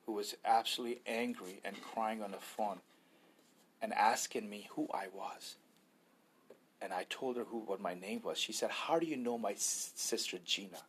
who 0.07 0.13
was 0.13 0.37
absolutely 0.45 1.01
angry 1.07 1.61
and 1.65 1.81
crying 1.81 2.23
on 2.23 2.33
the 2.33 2.39
phone 2.39 2.81
and 3.81 3.93
asking 3.95 4.49
me 4.49 4.69
who 4.75 4.89
I 4.93 5.07
was. 5.15 5.57
And 6.83 6.93
I 6.93 7.07
told 7.09 7.37
her 7.37 7.45
who 7.45 7.59
what 7.59 7.81
my 7.81 7.95
name 7.95 8.23
was. 8.25 8.39
She 8.39 8.53
said, 8.53 8.71
"How 8.71 8.99
do 8.99 9.07
you 9.07 9.17
know 9.17 9.39
my 9.39 9.53
s- 9.53 9.93
sister 9.95 10.39
Gina?" 10.39 10.83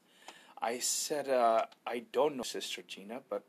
I 0.62 0.80
said, 0.80 1.28
uh, 1.28 1.66
"I 1.86 2.00
don't 2.12 2.38
know 2.38 2.44
sister 2.44 2.82
Gina, 2.82 3.22
but 3.30 3.44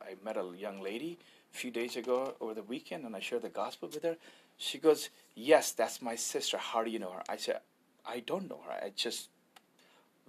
I 0.00 0.16
met 0.22 0.36
a 0.36 0.44
young 0.56 0.80
lady 0.80 1.18
a 1.52 1.56
few 1.56 1.70
days 1.70 1.96
ago 1.96 2.36
over 2.40 2.54
the 2.54 2.62
weekend, 2.62 3.04
and 3.04 3.16
I 3.16 3.20
shared 3.20 3.42
the 3.42 3.48
gospel 3.48 3.88
with 3.88 4.02
her." 4.02 4.16
She 4.58 4.78
goes, 4.78 5.08
"Yes, 5.34 5.72
that's 5.72 6.02
my 6.02 6.14
sister. 6.14 6.58
How 6.58 6.84
do 6.84 6.90
you 6.90 6.98
know 6.98 7.12
her?" 7.12 7.22
I 7.28 7.36
said, 7.38 7.62
"I 8.04 8.20
don't 8.20 8.48
know 8.48 8.60
her. 8.66 8.72
I 8.72 8.90
just 8.90 9.30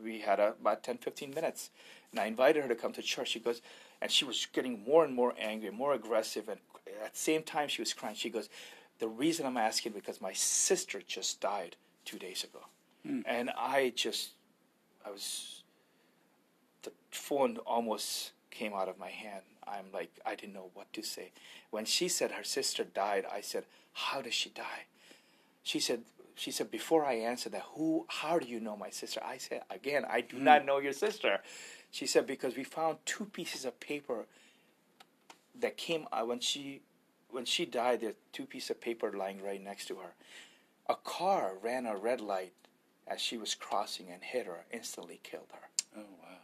we 0.03 0.19
had 0.19 0.39
a, 0.39 0.53
about 0.59 0.83
10, 0.83 0.97
15 0.97 1.31
minutes, 1.31 1.69
and 2.11 2.19
I 2.19 2.25
invited 2.25 2.63
her 2.63 2.69
to 2.69 2.75
come 2.75 2.93
to 2.93 3.01
church. 3.01 3.29
She 3.29 3.39
goes, 3.39 3.61
and 4.01 4.11
she 4.11 4.25
was 4.25 4.47
getting 4.51 4.83
more 4.83 5.03
and 5.03 5.13
more 5.13 5.33
angry, 5.39 5.69
more 5.69 5.93
aggressive, 5.93 6.49
and 6.49 6.59
at 7.03 7.13
the 7.13 7.19
same 7.19 7.43
time 7.43 7.67
she 7.67 7.81
was 7.81 7.93
crying. 7.93 8.15
She 8.15 8.29
goes, 8.29 8.49
"The 8.99 9.07
reason 9.07 9.45
I'm 9.45 9.57
asking 9.57 9.93
because 9.93 10.21
my 10.21 10.33
sister 10.33 11.01
just 11.05 11.41
died 11.41 11.75
two 12.05 12.17
days 12.17 12.43
ago," 12.43 12.65
hmm. 13.05 13.21
and 13.25 13.49
I 13.57 13.93
just, 13.95 14.31
I 15.05 15.11
was, 15.11 15.63
the 16.83 16.91
phone 17.11 17.57
almost 17.57 18.31
came 18.51 18.73
out 18.73 18.89
of 18.89 18.97
my 18.97 19.09
hand. 19.09 19.43
I'm 19.67 19.91
like, 19.93 20.11
I 20.25 20.35
didn't 20.35 20.53
know 20.53 20.71
what 20.73 20.91
to 20.93 21.03
say. 21.03 21.31
When 21.69 21.85
she 21.85 22.07
said 22.07 22.31
her 22.31 22.43
sister 22.43 22.83
died, 22.83 23.25
I 23.31 23.41
said, 23.41 23.65
"How 23.93 24.21
did 24.21 24.33
she 24.33 24.49
die?" 24.49 24.85
She 25.63 25.79
said, 25.79 26.01
she 26.39 26.51
said, 26.51 26.71
before 26.71 27.05
I 27.05 27.15
answered 27.15 27.51
that, 27.51 27.65
who, 27.73 28.05
how 28.07 28.39
do 28.39 28.47
you 28.47 28.61
know 28.61 28.77
my 28.77 28.89
sister? 28.89 29.19
I 29.23 29.37
said, 29.37 29.63
again, 29.69 30.05
I 30.09 30.21
do 30.21 30.39
not 30.39 30.65
know 30.65 30.79
your 30.79 30.93
sister. 30.93 31.39
She 31.91 32.07
said, 32.07 32.25
because 32.25 32.55
we 32.55 32.63
found 32.63 32.97
two 33.05 33.25
pieces 33.25 33.65
of 33.65 33.77
paper 33.81 34.25
that 35.59 35.75
came 35.75 36.07
uh, 36.13 36.23
when 36.23 36.39
she, 36.39 36.81
when 37.29 37.43
she 37.43 37.65
died. 37.65 37.99
There, 37.99 38.13
two 38.31 38.45
pieces 38.45 38.69
of 38.69 38.79
paper 38.79 39.11
lying 39.11 39.43
right 39.43 39.61
next 39.61 39.87
to 39.87 39.95
her. 39.95 40.13
A 40.87 40.95
car 40.95 41.55
ran 41.61 41.85
a 41.85 41.97
red 41.97 42.21
light 42.21 42.53
as 43.05 43.19
she 43.19 43.37
was 43.37 43.53
crossing 43.53 44.09
and 44.09 44.23
hit 44.23 44.45
her, 44.45 44.65
instantly 44.71 45.19
killed 45.23 45.51
her. 45.51 45.67
Oh 45.97 46.13
wow. 46.21 46.37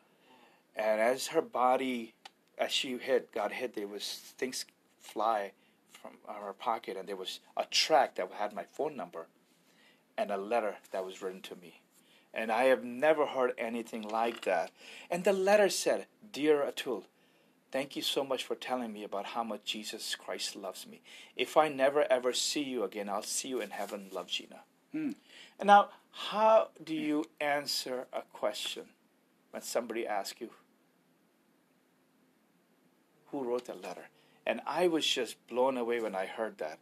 And 0.76 1.00
as 1.00 1.28
her 1.28 1.42
body, 1.42 2.16
as 2.58 2.72
she 2.72 2.98
hit, 2.98 3.32
got 3.32 3.54
hit, 3.54 3.76
there 3.76 3.88
was 3.88 4.34
things 4.38 4.66
fly 5.00 5.54
from 5.94 6.12
her 6.28 6.54
pocket, 6.54 6.98
and 6.98 7.08
there 7.08 7.16
was 7.16 7.40
a 7.56 7.66
track 7.66 8.16
that 8.16 8.30
had 8.34 8.54
my 8.54 8.64
phone 8.64 8.98
number, 8.98 9.28
and 10.18 10.32
a 10.32 10.38
letter 10.38 10.78
that 10.92 11.06
was 11.06 11.22
written 11.22 11.42
to 11.42 11.56
me. 11.56 11.82
And 12.34 12.52
I 12.52 12.66
have 12.66 12.84
never 12.84 13.26
heard 13.26 13.54
anything 13.58 14.02
like 14.02 14.42
that. 14.42 14.72
And 15.10 15.24
the 15.24 15.34
letter 15.34 15.70
said, 15.70 16.08
"Dear 16.32 16.62
Atul, 16.64 17.06
thank 17.72 17.96
you 17.96 18.02
so 18.02 18.24
much 18.24 18.44
for 18.44 18.56
telling 18.56 18.92
me 18.92 19.04
about 19.04 19.28
how 19.28 19.44
much 19.44 19.64
Jesus 19.64 20.16
Christ 20.16 20.56
loves 20.56 20.86
me. 20.86 21.02
If 21.36 21.56
I 21.56 21.70
never 21.70 22.06
ever 22.12 22.34
see 22.34 22.64
you 22.64 22.84
again, 22.84 23.10
I'll 23.10 23.24
see 23.24 23.50
you 23.50 23.62
in 23.62 23.72
heaven. 23.72 24.10
Love, 24.12 24.28
Gina." 24.28 24.64
Hmm. 24.92 25.12
And 25.60 25.68
now, 25.68 25.90
how 26.12 26.70
do 26.82 26.96
you 26.96 27.26
answer 27.42 28.08
a 28.14 28.22
question 28.32 28.86
when 29.52 29.62
somebody 29.62 30.08
asks 30.08 30.40
you, 30.40 30.50
who 33.28 33.44
wrote 33.44 33.66
the 33.66 33.74
letter? 33.74 34.08
And 34.46 34.62
I 34.66 34.88
was 34.88 35.06
just 35.06 35.46
blown 35.48 35.78
away 35.78 36.00
when 36.00 36.16
I 36.16 36.26
heard 36.26 36.58
that 36.60 36.80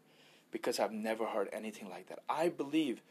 because 0.52 0.80
I've 0.80 0.92
never 0.92 1.25
heard 1.25 1.50
anything 1.52 1.90
like 1.90 2.10
that. 2.10 2.20
I 2.30 2.50
believe 2.50 3.02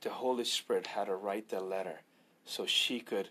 the 0.00 0.10
Holy 0.10 0.44
Spirit 0.44 0.88
had 0.88 1.08
her 1.08 1.16
write 1.16 1.48
the 1.48 1.60
letter 1.60 2.00
so 2.44 2.66
she 2.66 3.00
could. 3.00 3.28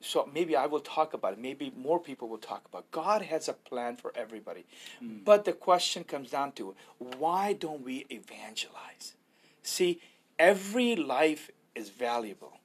So 0.00 0.28
maybe 0.32 0.54
I 0.54 0.66
will 0.66 0.80
talk 0.80 1.14
about 1.14 1.32
it. 1.32 1.38
Maybe 1.38 1.72
more 1.76 1.98
people 1.98 2.28
will 2.28 2.38
talk 2.38 2.64
about 2.66 2.80
it. 2.80 2.90
God 2.90 3.22
has 3.22 3.48
a 3.48 3.54
plan 3.54 3.96
for 3.96 4.12
everybody. 4.14 4.66
Hmm. 5.00 5.18
But 5.24 5.44
the 5.44 5.52
question 5.52 6.04
comes 6.04 6.30
down 6.30 6.52
to 6.52 6.74
why 6.98 7.54
don't 7.54 7.82
we 7.82 8.06
evangelize? 8.10 9.14
See, 9.62 10.00
every 10.38 10.94
life 10.94 11.50
is 11.74 11.88
valuable. 11.88 12.58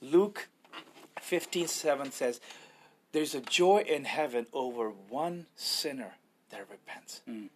Luke 0.00 0.48
15 1.20 1.66
7 1.66 2.12
says, 2.12 2.40
There's 3.12 3.34
a 3.34 3.40
joy 3.40 3.84
in 3.86 4.04
heaven 4.04 4.46
over 4.52 4.90
one 4.90 5.46
sinner 5.56 6.14
that 6.50 6.70
repents. 6.70 7.20
Hmm. 7.26 7.46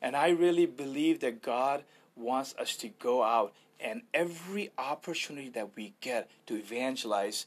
And 0.00 0.16
I 0.16 0.30
really 0.30 0.64
believe 0.64 1.20
that 1.20 1.42
God 1.42 1.84
wants 2.16 2.54
us 2.58 2.74
to 2.76 2.88
go 2.88 3.22
out 3.22 3.52
and 3.82 4.02
every 4.12 4.70
opportunity 4.78 5.48
that 5.50 5.76
we 5.76 5.94
get 6.00 6.30
to 6.46 6.56
evangelize, 6.56 7.46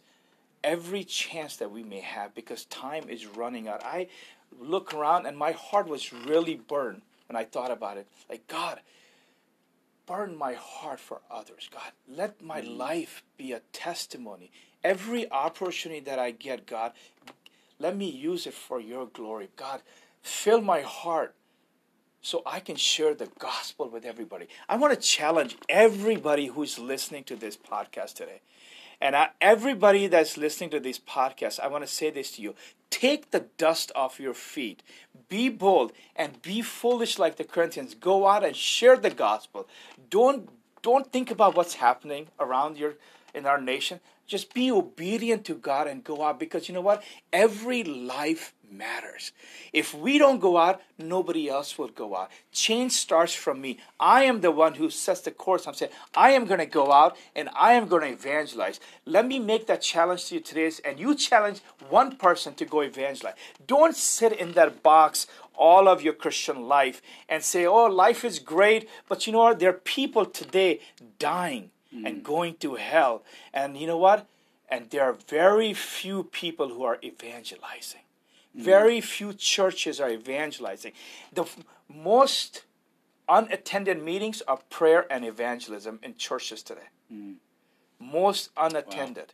every 0.64 1.04
chance 1.04 1.58
that 1.58 1.72
we 1.72 1.84
may 1.84 2.00
have, 2.00 2.34
because 2.34 2.66
time 2.66 3.10
is 3.10 3.26
running 3.26 3.68
out. 3.68 3.84
I 3.84 4.08
look 4.60 4.94
around 4.94 5.26
and 5.26 5.38
my 5.38 5.52
heart 5.52 5.88
was 5.88 6.14
really 6.14 6.56
burned 6.56 7.02
when 7.28 7.36
I 7.36 7.44
thought 7.44 7.72
about 7.72 7.98
it. 7.98 8.08
Like, 8.30 8.48
God, 8.48 8.80
burn 10.06 10.38
my 10.38 10.54
heart 10.54 11.00
for 11.00 11.22
others. 11.32 11.70
God, 11.72 11.92
let 12.08 12.42
my 12.42 12.62
mm. 12.62 12.78
life 12.78 13.24
be 13.38 13.52
a 13.52 13.62
testimony. 13.72 14.52
Every 14.84 15.32
opportunity 15.32 16.02
that 16.02 16.20
I 16.20 16.32
get, 16.32 16.66
God, 16.66 16.92
let 17.80 17.96
me 17.96 18.10
use 18.10 18.46
it 18.48 18.54
for 18.54 18.80
your 18.80 19.06
glory. 19.06 19.50
God, 19.56 19.82
fill 20.22 20.62
my 20.62 20.82
heart 20.82 21.36
so 22.24 22.42
I 22.46 22.62
can 22.62 22.78
share 22.78 23.14
the 23.14 23.30
gospel 23.38 23.90
with 23.90 24.06
everybody. 24.06 24.48
I 24.68 24.78
want 24.78 24.94
to 24.94 25.00
challenge 25.00 25.58
everybody 25.70 26.48
who's 26.48 26.80
listening 26.80 27.26
to 27.26 27.36
this 27.36 27.58
podcast 27.58 28.16
today. 28.16 28.42
And 29.02 29.16
I, 29.16 29.30
everybody 29.42 30.08
that's 30.08 30.38
listening 30.38 30.70
to 30.72 30.80
this 30.80 30.98
podcast, 30.98 31.60
I 31.60 31.68
want 31.68 31.86
to 31.86 31.94
say 31.94 32.10
this 32.10 32.32
to 32.32 32.42
you. 32.42 32.56
Take 32.90 33.32
the 33.32 33.48
dust 33.58 33.92
off 33.96 34.20
your 34.20 34.34
feet. 34.34 34.82
Be 35.28 35.50
bold 35.50 35.92
and 36.16 36.42
be 36.42 36.62
foolish 36.62 37.20
like 37.20 37.36
the 37.36 37.44
Corinthians. 37.44 37.94
Go 37.94 38.26
out 38.26 38.46
and 38.46 38.56
share 38.56 38.96
the 38.96 39.10
gospel. 39.10 39.68
Don't 40.10 40.50
don't 40.82 41.12
think 41.12 41.32
about 41.32 41.56
what's 41.56 41.76
happening 41.76 42.28
around 42.40 42.78
your 42.78 42.96
in 43.34 43.46
our 43.46 43.60
nation. 43.60 44.00
Just 44.28 44.54
be 44.54 44.72
obedient 44.72 45.44
to 45.46 45.56
God 45.56 45.88
and 45.88 46.04
go 46.04 46.24
out 46.24 46.40
because 46.40 46.70
you 46.70 46.74
know 46.74 46.82
what? 46.82 47.04
Every 47.34 47.84
life 47.84 48.54
matters. 48.78 49.32
If 49.72 49.94
we 49.94 50.18
don't 50.18 50.40
go 50.40 50.58
out, 50.58 50.82
nobody 50.98 51.50
else 51.50 51.78
will 51.78 51.90
go 51.90 52.16
out. 52.16 52.32
Change 52.52 52.92
starts 52.92 53.34
from 53.34 53.62
me. 53.62 53.80
I 54.00 54.24
am 54.24 54.42
the 54.42 54.52
one 54.52 54.76
who 54.76 54.90
sets 54.90 55.22
the 55.22 55.32
course. 55.32 55.68
I'm 55.68 55.74
saying, 55.74 55.92
I 56.16 56.32
am 56.32 56.46
going 56.46 56.60
to 56.60 56.66
go 56.66 56.92
out 56.92 57.18
and 57.36 57.50
I 57.56 57.74
am 57.74 57.88
going 57.88 58.02
to 58.04 58.10
evangelize. 58.10 58.80
Let 59.06 59.28
me 59.28 59.40
make 59.40 59.68
that 59.68 59.82
challenge 59.82 60.26
to 60.26 60.36
you 60.36 60.42
today, 60.42 60.72
and 60.86 61.00
you 61.00 61.16
challenge 61.16 61.62
one 61.90 62.16
person 62.16 62.54
to 62.56 62.66
go 62.66 62.82
evangelize. 62.82 63.36
Don't 63.68 63.96
sit 63.96 64.34
in 64.34 64.54
that 64.54 64.84
box 64.84 65.28
all 65.56 65.88
of 65.88 66.02
your 66.02 66.14
Christian 66.14 66.68
life 66.68 67.02
and 67.30 67.44
say, 67.44 67.66
oh, 67.66 67.86
life 67.86 68.26
is 68.26 68.40
great, 68.40 68.90
but 69.08 69.26
you 69.26 69.34
know 69.34 69.40
what? 69.40 69.60
There 69.60 69.70
are 69.70 69.74
people 69.74 70.26
today 70.26 70.82
dying 71.20 71.70
hmm. 71.92 72.06
and 72.06 72.24
going 72.24 72.56
to 72.56 72.76
hell. 72.76 73.24
And 73.54 73.78
you 73.78 73.88
know 73.88 73.98
what? 73.98 74.26
And 74.70 74.90
there 74.90 75.04
are 75.04 75.14
very 75.14 75.74
few 75.74 76.24
people 76.24 76.70
who 76.70 76.84
are 76.84 76.98
evangelizing. 77.04 78.02
Mm-hmm. 78.56 78.66
Very 78.66 79.02
few 79.02 79.34
churches 79.34 80.00
are 80.00 80.10
evangelizing. 80.10 80.94
The 81.32 81.44
f- 81.44 81.58
most 81.90 82.64
unattended 83.28 84.02
meetings 84.02 84.42
are 84.48 84.60
prayer 84.70 85.12
and 85.12 85.26
evangelism 85.26 86.00
in 86.04 86.16
churches 86.16 86.62
today. 86.62 86.90
Mm-hmm. 87.12 87.34
Most 88.00 88.50
unattended. 88.58 89.34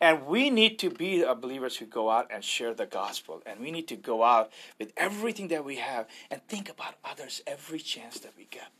And 0.00 0.26
we 0.26 0.48
need 0.48 0.78
to 0.78 0.90
be 0.90 1.24
believers 1.40 1.76
who 1.76 1.84
go 1.84 2.10
out 2.10 2.28
and 2.30 2.42
share 2.42 2.72
the 2.72 2.86
gospel. 2.86 3.42
And 3.44 3.60
we 3.60 3.70
need 3.70 3.86
to 3.88 3.96
go 3.96 4.24
out 4.24 4.50
with 4.78 4.92
everything 4.96 5.48
that 5.48 5.64
we 5.64 5.76
have 5.76 6.06
and 6.30 6.42
think 6.48 6.70
about 6.70 6.94
others 7.04 7.42
every 7.46 7.78
chance 7.78 8.18
that 8.20 8.32
we 8.36 8.46
get. 8.50 8.70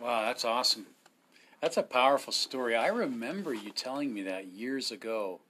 Wow, 0.00 0.22
that's 0.22 0.44
awesome. 0.44 0.86
That's 1.60 1.76
a 1.76 1.82
powerful 1.82 2.32
story. 2.32 2.74
I 2.74 2.86
remember 2.86 3.52
you 3.52 3.70
telling 3.70 4.14
me 4.14 4.22
that 4.22 4.46
years 4.46 4.92
ago. 4.92 5.40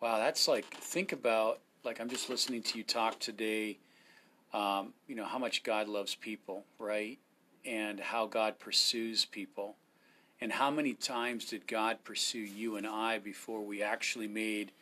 Wow, 0.00 0.18
that's 0.18 0.48
like 0.48 0.66
think 0.66 1.12
about 1.12 1.60
like 1.84 2.00
I'm 2.00 2.08
just 2.08 2.30
listening 2.30 2.62
to 2.62 2.78
you 2.78 2.84
talk 2.84 3.18
today. 3.18 3.78
Um, 4.54 4.92
you 5.08 5.16
know 5.16 5.24
how 5.24 5.38
much 5.38 5.62
God 5.62 5.88
loves 5.88 6.14
people, 6.14 6.64
right? 6.78 7.18
And 7.64 7.98
how 7.98 8.26
God 8.26 8.58
pursues 8.58 9.24
people, 9.24 9.76
and 10.40 10.52
how 10.52 10.70
many 10.70 10.94
times 10.94 11.46
did 11.46 11.66
God 11.66 11.98
pursue 12.04 12.40
you 12.40 12.76
and 12.76 12.86
I 12.86 13.18
before 13.18 13.62
we 13.62 13.82
actually 13.82 14.28
made 14.28 14.72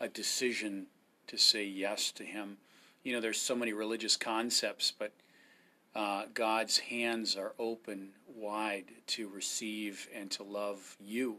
a 0.00 0.08
decision 0.08 0.86
to 1.28 1.36
say 1.36 1.64
yes 1.64 2.12
to 2.12 2.24
Him? 2.24 2.58
You 3.04 3.14
know, 3.14 3.20
there's 3.20 3.40
so 3.40 3.54
many 3.54 3.72
religious 3.72 4.16
concepts, 4.16 4.92
but 4.98 5.12
uh, 5.94 6.24
God's 6.34 6.78
hands 6.78 7.36
are 7.36 7.52
open 7.58 8.10
wide 8.34 8.86
to 9.08 9.28
receive 9.28 10.08
and 10.14 10.30
to 10.32 10.42
love 10.42 10.96
you. 11.02 11.38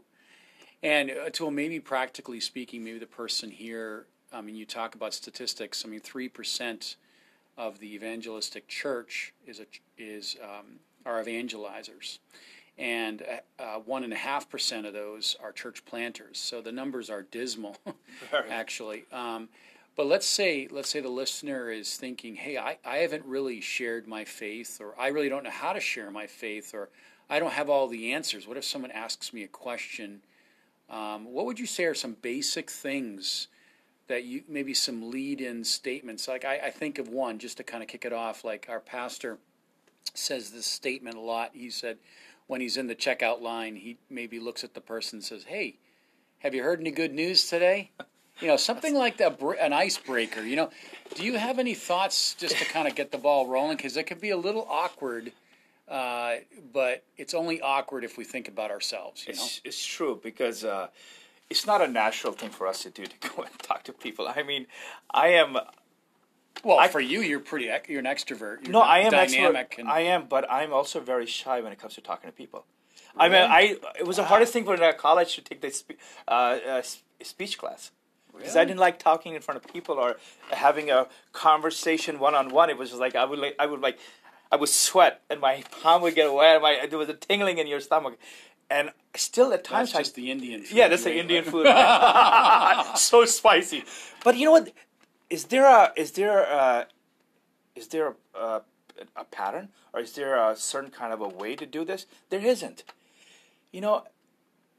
And 0.82 1.10
uh, 1.10 1.30
to 1.30 1.50
maybe 1.50 1.78
practically 1.78 2.40
speaking, 2.40 2.82
maybe 2.82 2.98
the 2.98 3.06
person 3.06 3.50
here, 3.50 4.06
I 4.32 4.40
mean, 4.40 4.54
you 4.56 4.64
talk 4.66 4.94
about 4.94 5.14
statistics. 5.14 5.84
I 5.84 5.88
mean, 5.88 6.00
three 6.00 6.28
percent 6.28 6.96
of 7.56 7.78
the 7.80 7.94
evangelistic 7.94 8.66
church 8.68 9.32
is 9.46 9.60
a, 9.60 9.66
is 9.98 10.36
um, 10.42 10.78
are 11.04 11.22
evangelizers, 11.22 12.18
and 12.78 13.22
uh, 13.58 13.62
uh, 13.62 13.78
one 13.80 14.04
and 14.04 14.12
a 14.12 14.16
half 14.16 14.48
percent 14.48 14.86
of 14.86 14.92
those 14.94 15.36
are 15.42 15.52
church 15.52 15.84
planters. 15.84 16.38
So 16.38 16.60
the 16.60 16.72
numbers 16.72 17.10
are 17.10 17.22
dismal, 17.22 17.76
Very. 18.30 18.48
actually. 18.50 19.04
Um, 19.12 19.48
But 19.94 20.06
let's 20.06 20.26
say 20.26 20.68
let's 20.70 20.88
say 20.88 21.00
the 21.00 21.10
listener 21.10 21.70
is 21.70 21.96
thinking, 21.98 22.36
"Hey, 22.36 22.56
I, 22.56 22.78
I 22.84 22.96
haven't 22.98 23.26
really 23.26 23.60
shared 23.60 24.06
my 24.08 24.24
faith, 24.24 24.80
or 24.80 24.94
I 24.98 25.08
really 25.08 25.28
don't 25.28 25.44
know 25.44 25.50
how 25.50 25.74
to 25.74 25.80
share 25.80 26.10
my 26.10 26.26
faith, 26.26 26.72
or 26.74 26.88
I 27.28 27.38
don't 27.38 27.52
have 27.52 27.68
all 27.68 27.88
the 27.88 28.12
answers. 28.14 28.46
What 28.46 28.56
if 28.56 28.64
someone 28.64 28.90
asks 28.90 29.32
me 29.34 29.42
a 29.44 29.48
question? 29.48 30.22
Um, 30.88 31.26
what 31.26 31.44
would 31.46 31.58
you 31.58 31.66
say 31.66 31.84
are 31.84 31.94
some 31.94 32.16
basic 32.22 32.70
things 32.70 33.48
that 34.12 34.24
you 34.24 34.42
maybe 34.46 34.74
some 34.74 35.10
lead-in 35.10 35.64
statements? 35.64 36.28
Like 36.28 36.44
I, 36.44 36.66
I 36.66 36.70
think 36.70 36.98
of 36.98 37.08
one 37.08 37.38
just 37.38 37.56
to 37.56 37.64
kind 37.64 37.82
of 37.82 37.88
kick 37.88 38.04
it 38.04 38.12
off. 38.12 38.44
Like 38.44 38.66
our 38.68 38.78
pastor 38.78 39.38
says 40.12 40.50
this 40.50 40.66
statement 40.66 41.16
a 41.16 41.20
lot. 41.20 41.52
He 41.54 41.70
said 41.70 41.96
when 42.46 42.60
he's 42.60 42.76
in 42.76 42.88
the 42.88 42.94
checkout 42.94 43.40
line, 43.40 43.76
he 43.76 43.96
maybe 44.10 44.38
looks 44.38 44.64
at 44.64 44.74
the 44.74 44.82
person 44.82 45.16
and 45.16 45.24
says, 45.24 45.44
"Hey, 45.44 45.76
have 46.40 46.54
you 46.54 46.62
heard 46.62 46.78
any 46.78 46.90
good 46.90 47.14
news 47.14 47.48
today?" 47.48 47.90
You 48.40 48.48
know, 48.48 48.58
something 48.58 48.94
like 48.94 49.16
that, 49.16 49.40
an 49.60 49.72
icebreaker. 49.72 50.42
You 50.42 50.56
know, 50.56 50.70
do 51.14 51.24
you 51.24 51.38
have 51.38 51.58
any 51.58 51.74
thoughts 51.74 52.34
just 52.34 52.56
to 52.58 52.66
kind 52.66 52.86
of 52.86 52.94
get 52.94 53.12
the 53.12 53.18
ball 53.18 53.46
rolling? 53.46 53.78
Because 53.78 53.96
it 53.96 54.04
can 54.04 54.18
be 54.18 54.30
a 54.30 54.36
little 54.36 54.66
awkward, 54.68 55.32
uh, 55.88 56.36
but 56.72 57.02
it's 57.16 57.32
only 57.32 57.62
awkward 57.62 58.04
if 58.04 58.18
we 58.18 58.24
think 58.24 58.48
about 58.48 58.70
ourselves. 58.70 59.26
You 59.26 59.34
know, 59.34 59.42
it's, 59.42 59.60
it's 59.64 59.84
true 59.84 60.20
because 60.22 60.64
uh, 60.64 60.88
it's 61.52 61.66
not 61.66 61.82
a 61.82 61.86
natural 61.86 62.32
thing 62.32 62.50
for 62.50 62.66
us 62.66 62.82
to 62.82 62.90
do 62.90 63.04
to 63.04 63.28
go 63.28 63.42
and 63.42 63.58
talk 63.58 63.84
to 63.84 63.92
people. 63.92 64.26
I 64.26 64.42
mean, 64.42 64.66
I 65.10 65.28
am. 65.28 65.58
Well, 66.64 66.78
I, 66.78 66.88
for 66.88 67.00
you, 67.00 67.20
you're 67.20 67.40
pretty. 67.40 67.66
You're 67.88 68.00
an 68.00 68.06
extrovert. 68.06 68.62
You're 68.62 68.72
no, 68.72 68.80
I 68.80 68.98
am 69.00 69.12
dynamic. 69.12 69.76
And, 69.78 69.88
I 69.88 70.00
am, 70.00 70.26
but 70.28 70.50
I'm 70.50 70.72
also 70.72 71.00
very 71.00 71.26
shy 71.26 71.60
when 71.60 71.72
it 71.72 71.78
comes 71.78 71.94
to 71.94 72.00
talking 72.00 72.28
to 72.28 72.36
people. 72.36 72.64
Really? 73.14 73.26
I 73.26 73.28
mean, 73.28 73.50
I 73.50 73.60
it 74.00 74.06
was 74.06 74.16
the 74.16 74.24
hardest 74.24 74.52
thing 74.52 74.64
for 74.64 74.76
college 74.94 75.34
to 75.36 75.42
take 75.42 75.60
the 75.60 75.70
spe- 75.70 76.00
uh, 76.26 76.58
uh, 76.74 76.82
speech 77.22 77.58
class 77.58 77.90
because 78.32 78.54
really? 78.54 78.60
I 78.60 78.64
didn't 78.64 78.80
like 78.80 78.98
talking 78.98 79.34
in 79.34 79.42
front 79.42 79.62
of 79.62 79.70
people 79.70 79.96
or 79.96 80.16
having 80.50 80.90
a 80.90 81.06
conversation 81.32 82.18
one 82.18 82.34
on 82.34 82.50
one. 82.50 82.70
It 82.70 82.78
was 82.78 82.88
just 82.90 83.00
like 83.00 83.14
I 83.14 83.24
would 83.24 83.38
like 83.38 83.56
I 83.58 83.66
would 83.66 83.80
like 83.80 83.98
I 84.50 84.56
would 84.56 84.68
sweat 84.68 85.20
and 85.28 85.40
my 85.40 85.64
palm 85.82 86.00
would 86.02 86.14
get 86.14 86.32
wet. 86.32 86.62
My 86.62 86.86
there 86.88 86.98
was 86.98 87.10
a 87.10 87.14
tingling 87.14 87.58
in 87.58 87.66
your 87.66 87.80
stomach, 87.80 88.18
and 88.72 88.90
still 89.14 89.52
at 89.52 89.64
times 89.64 89.92
that's 89.92 90.08
just 90.08 90.18
I, 90.18 90.22
the 90.22 90.30
Indian. 90.30 90.62
food. 90.62 90.76
Yeah, 90.76 90.88
that's 90.88 91.04
the 91.04 91.16
Indian 91.16 91.44
food. 91.44 91.66
so 92.96 93.24
spicy, 93.24 93.84
but 94.24 94.36
you 94.36 94.46
know 94.46 94.52
what? 94.52 94.72
Is 95.30 95.44
there 95.44 95.66
a 95.66 95.92
is 95.96 96.12
there 96.12 96.42
a, 96.42 96.86
is 97.74 97.88
there 97.88 98.14
a, 98.34 98.38
a, 98.38 98.62
a 99.16 99.24
pattern 99.24 99.68
or 99.92 100.00
is 100.00 100.12
there 100.12 100.34
a 100.36 100.56
certain 100.56 100.90
kind 100.90 101.12
of 101.12 101.20
a 101.20 101.28
way 101.28 101.56
to 101.56 101.66
do 101.66 101.84
this? 101.84 102.06
There 102.30 102.40
isn't. 102.40 102.84
You 103.72 103.80
know, 103.80 104.04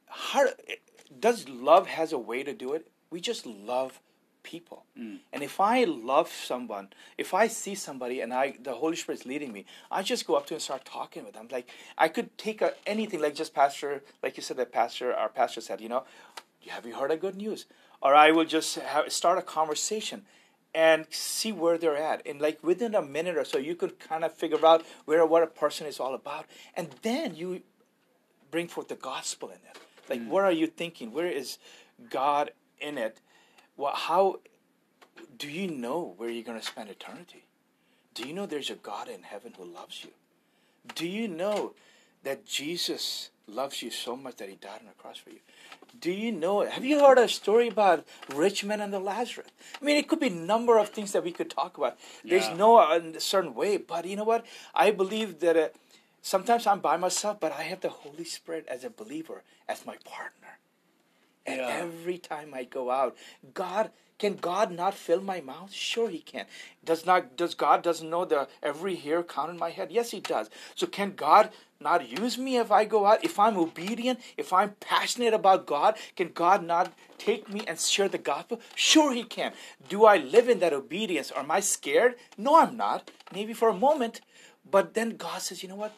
how 0.07 0.45
does 1.19 1.49
love 1.49 1.87
has 1.87 2.11
a 2.11 2.19
way 2.19 2.43
to 2.43 2.53
do 2.53 2.73
it? 2.73 2.87
we 3.13 3.21
just 3.21 3.45
love 3.45 3.99
people. 4.43 4.85
Mm. 4.99 5.19
And 5.31 5.43
if 5.43 5.59
I 5.59 5.85
love 5.85 6.29
someone, 6.29 6.89
if 7.17 7.33
I 7.33 7.47
see 7.47 7.75
somebody 7.75 8.21
and 8.21 8.33
I 8.33 8.55
the 8.61 8.73
Holy 8.73 8.95
Spirit 8.95 9.21
is 9.21 9.25
leading 9.25 9.51
me, 9.51 9.65
I 9.89 10.03
just 10.03 10.27
go 10.27 10.35
up 10.35 10.45
to 10.47 10.53
and 10.53 10.61
start 10.61 10.85
talking 10.85 11.23
with 11.25 11.33
them. 11.33 11.47
Like 11.51 11.69
I 11.97 12.07
could 12.09 12.37
take 12.37 12.61
a, 12.61 12.73
anything, 12.85 13.21
like 13.21 13.35
just 13.35 13.53
pastor, 13.53 14.03
like 14.21 14.37
you 14.37 14.43
said, 14.43 14.57
that 14.57 14.71
pastor, 14.71 15.13
our 15.13 15.29
pastor 15.29 15.61
said, 15.61 15.81
you 15.81 15.89
know, 15.89 16.03
have 16.67 16.85
you 16.85 16.95
heard 16.95 17.11
of 17.11 17.19
good 17.19 17.35
news? 17.35 17.65
Or 18.01 18.13
I 18.13 18.31
will 18.31 18.45
just 18.45 18.75
have, 18.75 19.11
start 19.11 19.37
a 19.37 19.41
conversation 19.41 20.23
and 20.75 21.05
see 21.09 21.51
where 21.51 21.77
they're 21.77 21.97
at. 21.97 22.25
And 22.25 22.41
like 22.41 22.63
within 22.63 22.95
a 22.95 23.01
minute 23.01 23.37
or 23.37 23.45
so, 23.45 23.57
you 23.57 23.75
could 23.75 23.99
kind 23.99 24.23
of 24.23 24.33
figure 24.33 24.65
out 24.65 24.85
where 25.05 25.25
what 25.25 25.43
a 25.43 25.47
person 25.47 25.87
is 25.87 25.99
all 25.99 26.13
about, 26.13 26.45
and 26.75 26.89
then 27.01 27.35
you 27.35 27.61
bring 28.51 28.67
forth 28.67 28.87
the 28.87 28.95
gospel 28.95 29.49
in 29.49 29.55
it. 29.55 29.79
Like, 30.09 30.19
mm. 30.19 30.27
what 30.27 30.43
are 30.43 30.51
you 30.51 30.67
thinking? 30.67 31.11
Where 31.11 31.27
is 31.27 31.57
God 32.09 32.51
in 32.79 32.97
it, 32.97 33.19
well, 33.77 33.93
how 33.95 34.39
do 35.37 35.49
you 35.49 35.67
know 35.67 36.13
where 36.17 36.29
you're 36.29 36.43
going 36.43 36.59
to 36.59 36.65
spend 36.65 36.89
eternity? 36.89 37.45
Do 38.13 38.27
you 38.27 38.33
know 38.33 38.45
there's 38.45 38.69
a 38.69 38.75
God 38.75 39.07
in 39.07 39.23
heaven 39.23 39.53
who 39.57 39.65
loves 39.65 40.03
you? 40.03 40.11
Do 40.95 41.07
you 41.07 41.27
know 41.27 41.73
that 42.23 42.45
Jesus 42.45 43.29
loves 43.47 43.81
you 43.81 43.89
so 43.89 44.15
much 44.15 44.37
that 44.37 44.49
he 44.49 44.55
died 44.55 44.79
on 44.79 44.87
the 44.87 44.93
cross 44.93 45.17
for 45.17 45.31
you? 45.31 45.39
Do 45.99 46.11
you 46.11 46.31
know? 46.31 46.61
it? 46.61 46.71
Have 46.71 46.85
you 46.85 46.99
heard 46.99 47.17
a 47.17 47.27
story 47.27 47.67
about 47.67 48.05
rich 48.35 48.63
man 48.63 48.81
and 48.81 48.93
the 48.93 48.99
Lazarus? 48.99 49.47
I 49.81 49.85
mean, 49.85 49.97
it 49.97 50.07
could 50.07 50.19
be 50.19 50.27
a 50.27 50.31
number 50.31 50.77
of 50.77 50.89
things 50.89 51.11
that 51.11 51.23
we 51.23 51.31
could 51.31 51.49
talk 51.49 51.77
about. 51.77 51.97
Yeah. 52.23 52.39
There's 52.39 52.57
no 52.57 52.77
uh, 52.77 53.01
certain 53.19 53.53
way, 53.53 53.77
but 53.77 54.05
you 54.05 54.15
know 54.15 54.23
what? 54.23 54.45
I 54.73 54.91
believe 54.91 55.39
that 55.39 55.57
uh, 55.57 55.67
sometimes 56.21 56.65
I'm 56.65 56.79
by 56.79 56.97
myself, 56.97 57.39
but 57.39 57.51
I 57.51 57.63
have 57.63 57.81
the 57.81 57.89
Holy 57.89 58.23
Spirit 58.23 58.65
as 58.67 58.83
a 58.83 58.89
believer, 58.89 59.43
as 59.67 59.85
my 59.85 59.97
partner. 60.03 60.57
And 61.45 61.59
yeah. 61.59 61.67
every 61.67 62.17
time 62.17 62.53
I 62.53 62.63
go 62.63 62.89
out, 62.89 63.15
God 63.53 63.91
can 64.19 64.35
God 64.35 64.71
not 64.71 64.93
fill 64.93 65.21
my 65.21 65.41
mouth? 65.41 65.73
Sure 65.73 66.09
he 66.09 66.19
can. 66.19 66.45
Does 66.85 67.05
not 67.05 67.35
does 67.35 67.55
God 67.55 67.81
doesn't 67.81 68.09
know 68.09 68.23
the 68.23 68.47
every 68.61 68.95
hair 68.95 69.21
count 69.23 69.49
in 69.49 69.57
my 69.57 69.71
head? 69.71 69.91
Yes 69.91 70.11
he 70.11 70.19
does. 70.21 70.49
So 70.75 70.87
can 70.87 71.13
God 71.13 71.49
not 71.81 72.07
use 72.07 72.37
me 72.37 72.57
if 72.57 72.71
I 72.71 72.85
go 72.85 73.05
out? 73.05 73.23
If 73.25 73.37
I'm 73.37 73.57
obedient, 73.57 74.19
if 74.37 74.53
I'm 74.53 74.75
passionate 74.79 75.33
about 75.33 75.65
God, 75.65 75.97
can 76.15 76.29
God 76.29 76.63
not 76.63 76.93
take 77.17 77.49
me 77.49 77.63
and 77.67 77.77
share 77.77 78.07
the 78.07 78.17
gospel? 78.17 78.61
Sure 78.75 79.13
he 79.13 79.23
can. 79.25 79.51
Do 79.89 80.05
I 80.05 80.17
live 80.17 80.47
in 80.47 80.59
that 80.59 80.71
obedience 80.71 81.31
or 81.31 81.39
am 81.39 81.51
I 81.51 81.59
scared? 81.59 82.15
No, 82.37 82.57
I'm 82.57 82.77
not. 82.77 83.11
Maybe 83.33 83.53
for 83.53 83.67
a 83.67 83.73
moment. 83.73 84.21
But 84.69 84.93
then 84.93 85.17
God 85.17 85.41
says, 85.41 85.61
you 85.61 85.67
know 85.67 85.75
what? 85.75 85.93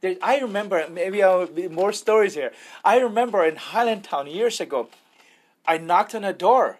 There, 0.00 0.16
I 0.22 0.38
remember, 0.38 0.86
maybe 0.90 1.22
I'll 1.22 1.46
be 1.46 1.68
more 1.68 1.92
stories 1.92 2.34
here. 2.34 2.52
I 2.84 2.98
remember 2.98 3.44
in 3.44 3.56
Highlandtown 3.56 4.32
years 4.32 4.60
ago, 4.60 4.88
I 5.66 5.78
knocked 5.78 6.14
on 6.14 6.24
a 6.24 6.32
door. 6.32 6.78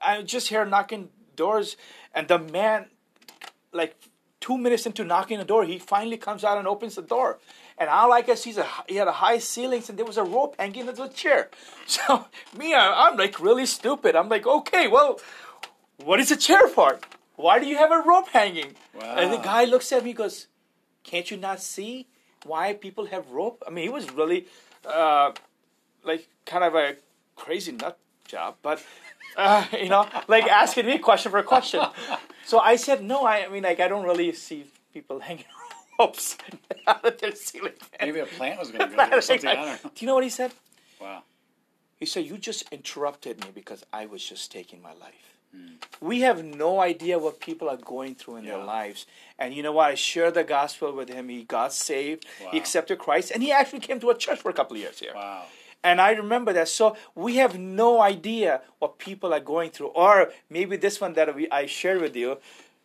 I 0.00 0.22
just 0.22 0.48
hear 0.48 0.64
knocking 0.64 1.10
doors, 1.36 1.76
and 2.14 2.28
the 2.28 2.38
man, 2.38 2.86
like 3.72 3.96
two 4.40 4.58
minutes 4.58 4.86
into 4.86 5.04
knocking 5.04 5.38
the 5.38 5.44
door, 5.44 5.64
he 5.64 5.78
finally 5.78 6.16
comes 6.16 6.44
out 6.44 6.58
and 6.58 6.66
opens 6.66 6.96
the 6.96 7.02
door. 7.02 7.38
And 7.78 7.88
all 7.88 8.12
I 8.12 8.22
can 8.22 8.36
see 8.36 8.50
is 8.50 8.58
a, 8.58 8.66
he 8.88 8.96
had 8.96 9.08
a 9.08 9.12
high 9.12 9.38
ceilings 9.38 9.88
and 9.88 9.98
there 9.98 10.04
was 10.04 10.18
a 10.18 10.24
rope 10.24 10.56
hanging 10.58 10.88
into 10.88 11.02
the 11.02 11.08
chair. 11.08 11.48
So 11.86 12.26
me, 12.56 12.74
I, 12.74 13.08
I'm 13.08 13.16
like 13.16 13.40
really 13.40 13.66
stupid. 13.66 14.14
I'm 14.14 14.28
like, 14.28 14.46
okay, 14.46 14.88
well, 14.88 15.20
what 16.04 16.20
is 16.20 16.28
the 16.28 16.36
chair 16.36 16.68
for? 16.68 16.98
Why 17.36 17.58
do 17.58 17.66
you 17.66 17.76
have 17.78 17.90
a 17.90 18.02
rope 18.06 18.28
hanging? 18.28 18.74
Wow. 18.94 19.16
And 19.16 19.32
the 19.32 19.38
guy 19.38 19.64
looks 19.64 19.90
at 19.92 20.04
me, 20.04 20.12
goes, 20.12 20.48
"Can't 21.02 21.30
you 21.30 21.36
not 21.36 21.60
see? 21.60 22.06
Why 22.44 22.74
people 22.74 23.06
have 23.06 23.30
rope. 23.30 23.62
I 23.66 23.70
mean, 23.70 23.84
he 23.84 23.90
was 23.90 24.10
really 24.12 24.46
uh, 24.86 25.32
like 26.04 26.28
kind 26.46 26.64
of 26.64 26.74
a 26.74 26.96
crazy 27.36 27.72
nut 27.72 27.98
job, 28.26 28.56
but 28.62 28.82
uh, 29.36 29.64
you 29.72 29.88
know, 29.88 30.06
like 30.28 30.44
asking 30.46 30.86
me 30.86 30.98
question 30.98 31.30
for 31.30 31.38
a 31.38 31.44
question. 31.44 31.80
So 32.44 32.58
I 32.58 32.74
said 32.74 33.04
no. 33.04 33.24
I, 33.24 33.44
I 33.46 33.48
mean, 33.48 33.62
like 33.62 33.78
I 33.78 33.86
don't 33.86 34.04
really 34.04 34.32
see 34.32 34.66
people 34.92 35.20
hanging 35.20 35.44
ropes 35.98 36.36
out 36.88 37.04
of 37.04 37.16
their 37.18 37.36
ceiling 37.36 37.72
fan. 37.78 38.08
Maybe 38.08 38.18
a 38.18 38.26
plant 38.26 38.58
was 38.58 38.72
going 38.72 38.90
to 38.90 38.96
go 38.96 39.08
there. 39.08 39.20
Something. 39.20 39.48
I 39.48 39.76
Do 39.76 39.90
you 39.98 40.08
know 40.08 40.14
what 40.14 40.24
he 40.24 40.28
said? 40.28 40.52
Wow. 41.00 41.22
He 42.00 42.04
said, 42.04 42.26
"You 42.26 42.36
just 42.36 42.64
interrupted 42.72 43.44
me 43.44 43.52
because 43.54 43.86
I 43.92 44.06
was 44.06 44.28
just 44.28 44.50
taking 44.50 44.82
my 44.82 44.92
life." 44.92 45.31
We 46.00 46.20
have 46.22 46.44
no 46.44 46.80
idea 46.80 47.18
what 47.18 47.40
people 47.40 47.68
are 47.68 47.76
going 47.76 48.16
through 48.16 48.36
in 48.36 48.44
yeah. 48.44 48.56
their 48.56 48.64
lives. 48.64 49.06
And 49.38 49.54
you 49.54 49.62
know 49.62 49.72
what? 49.72 49.90
I 49.90 49.94
shared 49.94 50.34
the 50.34 50.44
gospel 50.44 50.92
with 50.92 51.08
him. 51.08 51.28
He 51.28 51.44
got 51.44 51.72
saved. 51.72 52.26
Wow. 52.40 52.48
He 52.52 52.58
accepted 52.58 52.98
Christ. 52.98 53.30
And 53.30 53.42
he 53.42 53.52
actually 53.52 53.80
came 53.80 54.00
to 54.00 54.10
a 54.10 54.16
church 54.16 54.40
for 54.40 54.50
a 54.50 54.54
couple 54.54 54.76
of 54.76 54.82
years 54.82 54.98
here. 54.98 55.12
Wow. 55.14 55.44
And 55.84 56.00
I 56.00 56.12
remember 56.12 56.52
that. 56.54 56.68
So 56.68 56.96
we 57.14 57.36
have 57.36 57.58
no 57.58 58.00
idea 58.00 58.62
what 58.78 58.98
people 58.98 59.32
are 59.32 59.40
going 59.40 59.70
through. 59.70 59.88
Or 59.88 60.32
maybe 60.50 60.76
this 60.76 61.00
one 61.00 61.12
that 61.14 61.34
we, 61.34 61.48
I 61.50 61.66
shared 61.66 62.00
with 62.00 62.16
you. 62.16 62.38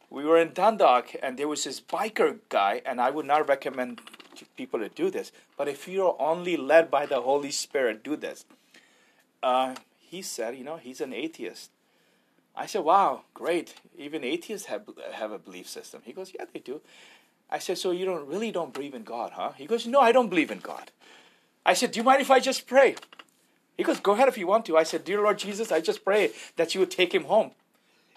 We 0.10 0.24
were 0.24 0.38
in 0.38 0.54
Dundalk 0.54 1.16
and 1.22 1.38
there 1.38 1.48
was 1.48 1.66
this 1.66 1.82
biker 1.82 2.38
guy, 2.48 2.82
and 2.86 3.02
I 3.02 3.10
would 3.10 3.26
not 3.26 3.50
recommend 3.50 4.00
people 4.56 4.80
to 4.80 4.88
do 4.90 5.10
this. 5.10 5.32
But 5.58 5.68
if 5.68 5.88
you're 5.88 6.16
only 6.20 6.56
led 6.56 6.90
by 6.90 7.06
the 7.06 7.22
Holy 7.22 7.52
Spirit, 7.52 8.04
do 8.04 8.16
this. 8.16 8.46
Uh, 9.44 9.76
he 10.00 10.22
said, 10.22 10.56
you 10.56 10.64
know, 10.64 10.78
he's 10.78 11.02
an 11.02 11.14
atheist 11.14 11.72
I 12.60 12.66
said, 12.66 12.84
wow, 12.84 13.22
great. 13.36 13.76
Even 13.98 14.24
atheists 14.24 14.68
have, 14.68 14.90
have 15.14 15.32
a 15.32 15.38
belief 15.38 15.70
system. 15.70 16.02
He 16.04 16.12
goes, 16.12 16.32
yeah, 16.34 16.46
they 16.52 16.60
do. 16.60 16.82
I 17.52 17.60
said, 17.60 17.78
so 17.78 17.92
you 17.92 18.04
don't 18.04 18.28
really 18.28 18.52
don't 18.52 18.74
believe 18.74 18.96
in 18.96 19.04
God, 19.04 19.34
huh? 19.36 19.52
He 19.56 19.68
goes, 19.68 19.86
no, 19.86 20.00
I 20.02 20.12
don't 20.12 20.30
believe 20.30 20.50
in 20.50 20.60
God. 20.60 20.92
I 21.66 21.74
said, 21.74 21.92
do 21.92 22.00
you 22.00 22.04
mind 22.04 22.22
if 22.22 22.32
I 22.32 22.40
just 22.40 22.66
pray? 22.66 22.96
He 23.78 23.84
goes, 23.84 24.00
go 24.00 24.14
ahead 24.14 24.28
if 24.28 24.40
you 24.40 24.48
want 24.48 24.66
to. 24.66 24.76
I 24.76 24.84
said, 24.84 25.06
dear 25.06 25.22
Lord 25.22 25.38
Jesus, 25.38 25.72
I 25.72 25.82
just 25.82 26.04
pray 26.04 26.32
that 26.56 26.74
you 26.74 26.80
would 26.80 26.92
take 26.92 27.14
him 27.14 27.26
home. 27.26 27.52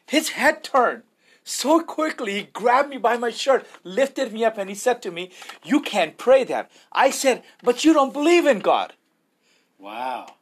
His 0.07 0.31
head 0.31 0.65
turned 0.65 1.03
so 1.45 1.81
quickly. 1.83 2.33
He 2.33 2.43
grabbed 2.45 2.89
me 2.89 2.97
by 2.97 3.19
my 3.19 3.31
shirt, 3.31 3.67
lifted 3.85 4.33
me 4.33 4.45
up, 4.45 4.57
and 4.57 4.71
he 4.71 4.75
said 4.75 5.03
to 5.03 5.11
me, 5.11 5.31
you 5.63 5.81
can't 5.81 6.17
pray 6.17 6.45
that. 6.45 6.71
I 6.93 7.11
said, 7.11 7.43
but 7.63 7.85
you 7.85 7.93
don't 7.93 8.13
believe 8.13 8.47
in 8.47 8.61
God. 8.61 8.95
Wow. 9.79 10.35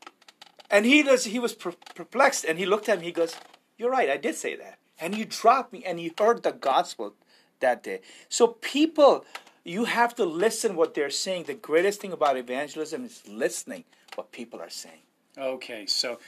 And 0.70 0.86
he 0.86 1.02
was, 1.02 1.24
he 1.24 1.38
was 1.38 1.52
perplexed, 1.52 2.44
and 2.44 2.58
he 2.58 2.66
looked 2.66 2.88
at 2.88 3.00
me, 3.00 3.06
he 3.06 3.12
goes, 3.12 3.34
you're 3.78 3.90
right, 3.90 4.10
I 4.10 4.16
did 4.16 4.34
say 4.34 4.56
that. 4.56 4.78
And 5.00 5.16
you 5.16 5.24
dropped 5.24 5.72
me 5.72 5.84
and 5.84 6.00
you 6.00 6.10
heard 6.18 6.42
the 6.42 6.52
gospel 6.52 7.14
that 7.60 7.82
day. 7.82 8.00
So 8.28 8.48
people, 8.48 9.24
you 9.64 9.84
have 9.84 10.14
to 10.16 10.24
listen 10.24 10.76
what 10.76 10.94
they're 10.94 11.10
saying. 11.10 11.44
The 11.44 11.54
greatest 11.54 12.00
thing 12.00 12.12
about 12.12 12.36
evangelism 12.36 13.04
is 13.04 13.22
listening 13.26 13.84
what 14.16 14.32
people 14.32 14.60
are 14.60 14.70
saying. 14.70 15.02
Okay, 15.38 15.86
so 15.86 16.18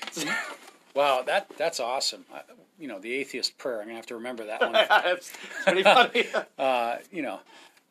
Wow, 0.95 1.23
that 1.27 1.51
that's 1.57 1.79
awesome. 1.79 2.25
I, 2.33 2.43
you 2.79 2.89
know, 2.89 2.99
the 2.99 3.13
atheist 3.13 3.59
prayer. 3.59 3.81
I'm 3.81 3.87
gonna 3.87 3.97
have 3.97 4.07
to 4.07 4.17
remember 4.17 4.47
that 4.47 4.61
one. 4.61 4.75
It's 5.17 5.33
pretty 5.65 5.83
funny. 5.83 6.27
uh, 6.59 6.97
you 7.13 7.23
know, 7.23 7.41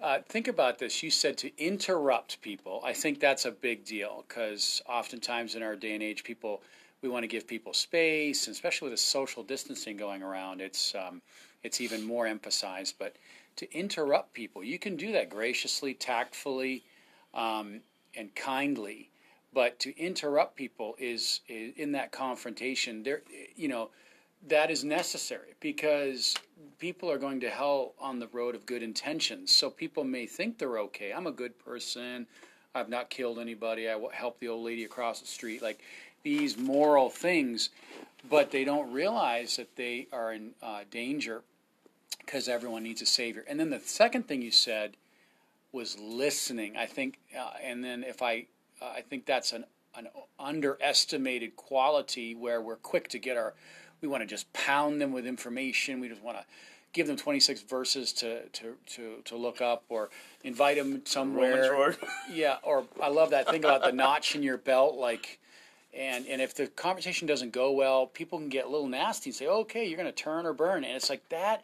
uh, 0.02 0.20
think 0.28 0.48
about 0.48 0.80
this. 0.80 1.02
You 1.02 1.12
said 1.12 1.38
to 1.40 1.52
interrupt 1.58 2.42
people. 2.42 2.82
I 2.84 2.94
think 2.94 3.20
that's 3.20 3.46
a 3.46 3.52
big 3.52 3.86
deal 3.86 4.26
because 4.28 4.82
oftentimes 4.88 5.56
in 5.56 5.64
our 5.64 5.76
day 5.76 5.94
and 5.94 6.04
age, 6.04 6.24
people 6.24 6.62
we 7.02 7.10
want 7.10 7.24
to 7.24 7.28
give 7.28 7.48
people 7.48 7.74
space, 7.74 8.48
and 8.48 8.54
especially 8.54 8.90
with 8.90 9.00
the 9.00 9.04
social 9.04 9.44
distancing 9.44 9.98
going 9.98 10.22
around, 10.22 10.62
it's 10.62 10.94
um, 10.96 11.22
it's 11.64 11.82
even 11.82 12.04
more 12.06 12.28
emphasized. 12.28 12.96
But 13.00 13.16
to 13.58 13.72
interrupt 13.78 14.34
people, 14.34 14.64
you 14.64 14.80
can 14.80 14.96
do 14.96 15.12
that 15.14 15.30
graciously, 15.30 15.94
tactfully, 15.94 16.84
um, 17.34 17.82
and 18.16 18.34
kindly. 18.36 19.10
But 19.52 19.80
to 19.80 19.98
interrupt 19.98 20.56
people 20.56 20.96
is, 21.00 21.42
is 21.48 21.74
in 21.76 21.94
that 21.94 22.12
confrontation. 22.12 23.04
There, 23.04 23.22
you 23.56 23.68
know 23.68 23.90
that 24.48 24.72
is 24.72 24.84
necessary 24.84 25.54
because 25.60 26.36
people 26.80 27.12
are 27.12 27.18
going 27.18 27.42
to 27.42 27.50
hell 27.50 27.94
on 28.00 28.20
the 28.20 28.28
road 28.28 28.56
of 28.56 28.66
good 28.66 28.84
intentions. 28.84 29.54
So 29.54 29.70
people 29.70 30.04
may 30.04 30.26
think 30.26 30.58
they're 30.58 30.80
okay. 30.80 31.12
I'm 31.12 31.28
a 31.28 31.32
good 31.32 31.58
person. 31.60 32.26
I've 32.74 32.90
not 32.90 33.10
killed 33.10 33.40
anybody. 33.40 33.90
I 33.90 34.00
helped 34.14 34.40
the 34.40 34.48
old 34.48 34.64
lady 34.64 34.84
across 34.84 35.20
the 35.20 35.28
street. 35.28 35.62
Like 35.62 35.82
these 36.24 36.58
moral 36.58 37.10
things, 37.10 37.70
but 38.30 38.52
they 38.52 38.64
don't 38.64 38.92
realize 38.92 39.58
that 39.58 39.76
they 39.76 40.08
are 40.12 40.34
in 40.34 40.52
uh, 40.62 40.82
danger 40.90 41.42
because 42.20 42.48
everyone 42.48 42.84
needs 42.84 43.02
a 43.02 43.06
savior. 43.06 43.44
And 43.48 43.60
then 43.60 43.70
the 43.70 43.80
second 43.80 44.28
thing 44.28 44.42
you 44.42 44.52
said 44.52 44.98
was 45.72 45.98
listening. 46.00 46.78
I 46.78 46.86
think, 46.86 47.20
uh, 47.38 47.52
and 47.64 47.84
then 47.84 48.04
if 48.04 48.22
I, 48.22 48.48
uh, 48.82 48.86
I 48.98 49.02
think 49.02 49.26
that's 49.26 49.54
an 49.54 49.66
an 49.96 50.08
underestimated 50.40 51.56
quality 51.56 52.36
where 52.36 52.62
we're 52.62 52.76
quick 52.76 53.08
to 53.10 53.18
get 53.18 53.36
our 53.36 53.56
we 54.02 54.08
want 54.08 54.22
to 54.22 54.28
just 54.28 54.52
pound 54.54 55.02
them 55.02 55.12
with 55.12 55.26
information. 55.26 56.00
We 56.00 56.10
just 56.10 56.24
want 56.24 56.38
to 56.38 56.46
give 56.94 57.08
them 57.08 57.18
26 57.18 57.62
verses 57.64 58.14
to, 58.14 58.48
to, 58.50 58.76
to, 58.88 59.16
to 59.26 59.36
look 59.36 59.62
up 59.62 59.84
or 59.90 60.10
invite 60.44 60.78
them 60.78 61.02
somewhere. 61.06 61.96
yeah, 62.32 62.58
or 62.64 62.86
I 63.02 63.10
love 63.10 63.32
that 63.32 63.50
thing 63.50 63.64
about 63.64 63.84
the 63.84 63.92
notch 63.92 64.36
in 64.36 64.44
your 64.44 64.58
belt. 64.58 64.96
Like, 64.96 65.39
and, 65.94 66.28
and 66.28 66.42
if 66.42 66.56
the 66.56 66.68
conversation 66.68 67.28
doesn't 67.28 67.52
go 67.52 67.72
well, 67.72 68.08
people 68.08 68.38
can 68.38 68.50
get 68.50 68.66
a 68.66 68.70
little 68.70 68.88
nasty 68.88 69.30
and 69.30 69.36
say, 69.36 69.48
okay, 69.48 69.86
you're 69.88 69.98
going 69.98 70.06
to 70.06 70.12
turn 70.12 70.46
or 70.46 70.54
burn. 70.54 70.84
And 70.84 70.96
it's 70.96 71.10
like 71.10 71.28
that. 71.30 71.64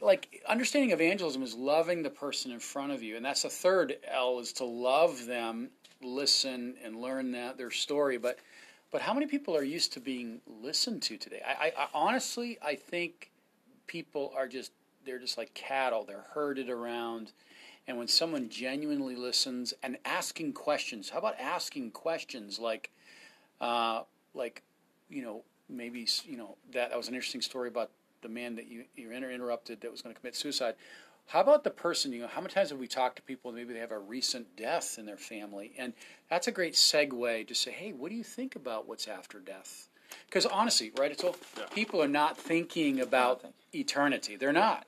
Like 0.00 0.42
understanding 0.48 0.92
evangelism 0.92 1.42
is 1.42 1.54
loving 1.54 2.02
the 2.02 2.10
person 2.10 2.52
in 2.52 2.58
front 2.58 2.92
of 2.92 3.02
you, 3.02 3.16
and 3.16 3.24
that's 3.24 3.42
the 3.42 3.50
third 3.50 3.96
L 4.10 4.38
is 4.38 4.54
to 4.54 4.64
love 4.64 5.26
them, 5.26 5.68
listen, 6.00 6.74
and 6.82 6.96
learn 6.96 7.32
that 7.32 7.58
their 7.58 7.70
story. 7.70 8.16
But 8.16 8.38
but 8.90 9.02
how 9.02 9.12
many 9.12 9.26
people 9.26 9.54
are 9.54 9.62
used 9.62 9.92
to 9.92 10.00
being 10.00 10.40
listened 10.62 11.02
to 11.02 11.18
today? 11.18 11.42
I, 11.46 11.66
I, 11.66 11.72
I 11.84 11.88
honestly, 11.92 12.58
I 12.62 12.76
think 12.76 13.30
people 13.86 14.32
are 14.34 14.48
just 14.48 14.72
they're 15.04 15.18
just 15.18 15.36
like 15.36 15.52
cattle. 15.54 16.04
They're 16.04 16.24
herded 16.32 16.70
around. 16.70 17.32
And 17.86 17.98
when 17.98 18.08
someone 18.08 18.48
genuinely 18.48 19.16
listens 19.16 19.74
and 19.82 19.98
asking 20.04 20.52
questions, 20.52 21.10
how 21.10 21.18
about 21.18 21.40
asking 21.40 21.90
questions 21.90 22.58
like, 22.58 22.90
uh, 23.60 24.02
like, 24.34 24.62
you 25.08 25.22
know, 25.22 25.42
maybe 25.68 26.06
you 26.24 26.36
know 26.36 26.56
that 26.72 26.90
that 26.90 26.96
was 26.96 27.08
an 27.08 27.14
interesting 27.14 27.40
story 27.40 27.68
about 27.68 27.90
the 28.22 28.28
man 28.28 28.56
that 28.56 28.68
you 28.68 28.84
you 28.96 29.10
interrupted 29.10 29.80
that 29.80 29.90
was 29.90 30.02
going 30.02 30.14
to 30.14 30.20
commit 30.20 30.36
suicide. 30.36 30.74
How 31.26 31.40
about 31.40 31.62
the 31.62 31.70
person, 31.70 32.12
you 32.12 32.22
know, 32.22 32.26
how 32.26 32.40
many 32.40 32.52
times 32.52 32.70
have 32.70 32.80
we 32.80 32.88
talked 32.88 33.14
to 33.16 33.22
people, 33.22 33.52
maybe 33.52 33.72
they 33.72 33.78
have 33.78 33.92
a 33.92 33.98
recent 33.98 34.56
death 34.56 34.96
in 34.98 35.06
their 35.06 35.16
family? 35.16 35.72
And 35.78 35.92
that's 36.28 36.48
a 36.48 36.50
great 36.50 36.74
segue 36.74 37.46
to 37.46 37.54
say, 37.54 37.70
hey, 37.70 37.92
what 37.92 38.10
do 38.10 38.16
you 38.16 38.24
think 38.24 38.56
about 38.56 38.88
what's 38.88 39.06
after 39.06 39.38
death? 39.38 39.88
Because 40.26 40.44
honestly, 40.44 40.90
right, 40.98 41.12
it's 41.12 41.22
all, 41.22 41.36
yeah. 41.56 41.66
people 41.72 42.02
are 42.02 42.08
not 42.08 42.36
thinking 42.36 42.98
about 42.98 43.44
eternity. 43.72 44.34
They're 44.34 44.52
not. 44.52 44.86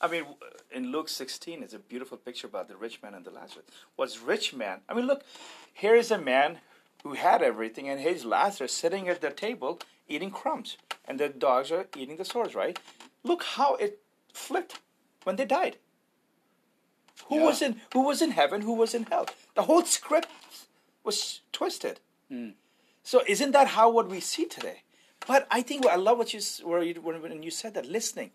I 0.00 0.06
mean, 0.06 0.26
in 0.70 0.92
Luke 0.92 1.08
16, 1.08 1.60
it's 1.62 1.74
a 1.74 1.80
beautiful 1.80 2.16
picture 2.16 2.46
about 2.46 2.68
the 2.68 2.76
rich 2.76 3.02
man 3.02 3.14
and 3.14 3.24
the 3.24 3.30
Lazarus. 3.32 3.66
What's 3.96 4.20
rich 4.20 4.54
man? 4.54 4.82
I 4.88 4.94
mean, 4.94 5.08
look, 5.08 5.24
here 5.72 5.96
is 5.96 6.12
a 6.12 6.18
man 6.18 6.58
who 7.02 7.14
had 7.14 7.42
everything, 7.42 7.88
and 7.88 8.00
his 8.00 8.24
Lazarus 8.24 8.72
sitting 8.72 9.08
at 9.08 9.20
the 9.20 9.30
table 9.30 9.80
eating 10.08 10.30
crumbs, 10.30 10.76
and 11.06 11.18
the 11.18 11.28
dogs 11.28 11.70
are 11.70 11.86
eating 11.96 12.16
the 12.16 12.24
sores, 12.24 12.54
right? 12.54 12.78
Look 13.22 13.44
how 13.44 13.76
it 13.76 14.00
flipped 14.32 14.80
when 15.24 15.36
they 15.36 15.44
died. 15.44 15.76
Who 17.28 17.36
yeah. 17.36 17.44
was 17.44 17.62
in 17.62 17.80
who 17.92 18.02
was 18.02 18.22
in 18.22 18.32
heaven? 18.32 18.62
Who 18.62 18.74
was 18.74 18.94
in 18.94 19.04
hell? 19.04 19.26
The 19.54 19.62
whole 19.62 19.84
script 19.84 20.28
was 21.04 21.40
twisted. 21.52 22.00
Mm. 22.30 22.54
So 23.02 23.22
isn't 23.26 23.52
that 23.52 23.68
how 23.68 23.90
what 23.90 24.08
we 24.08 24.20
see 24.20 24.46
today? 24.46 24.82
But 25.26 25.46
I 25.50 25.62
think 25.62 25.86
I 25.86 25.96
love 25.96 26.18
what 26.18 26.32
you 26.32 26.40
where 26.64 26.82
you 26.82 26.94
when 27.00 27.42
you 27.42 27.50
said 27.50 27.74
that 27.74 27.86
listening. 27.86 28.30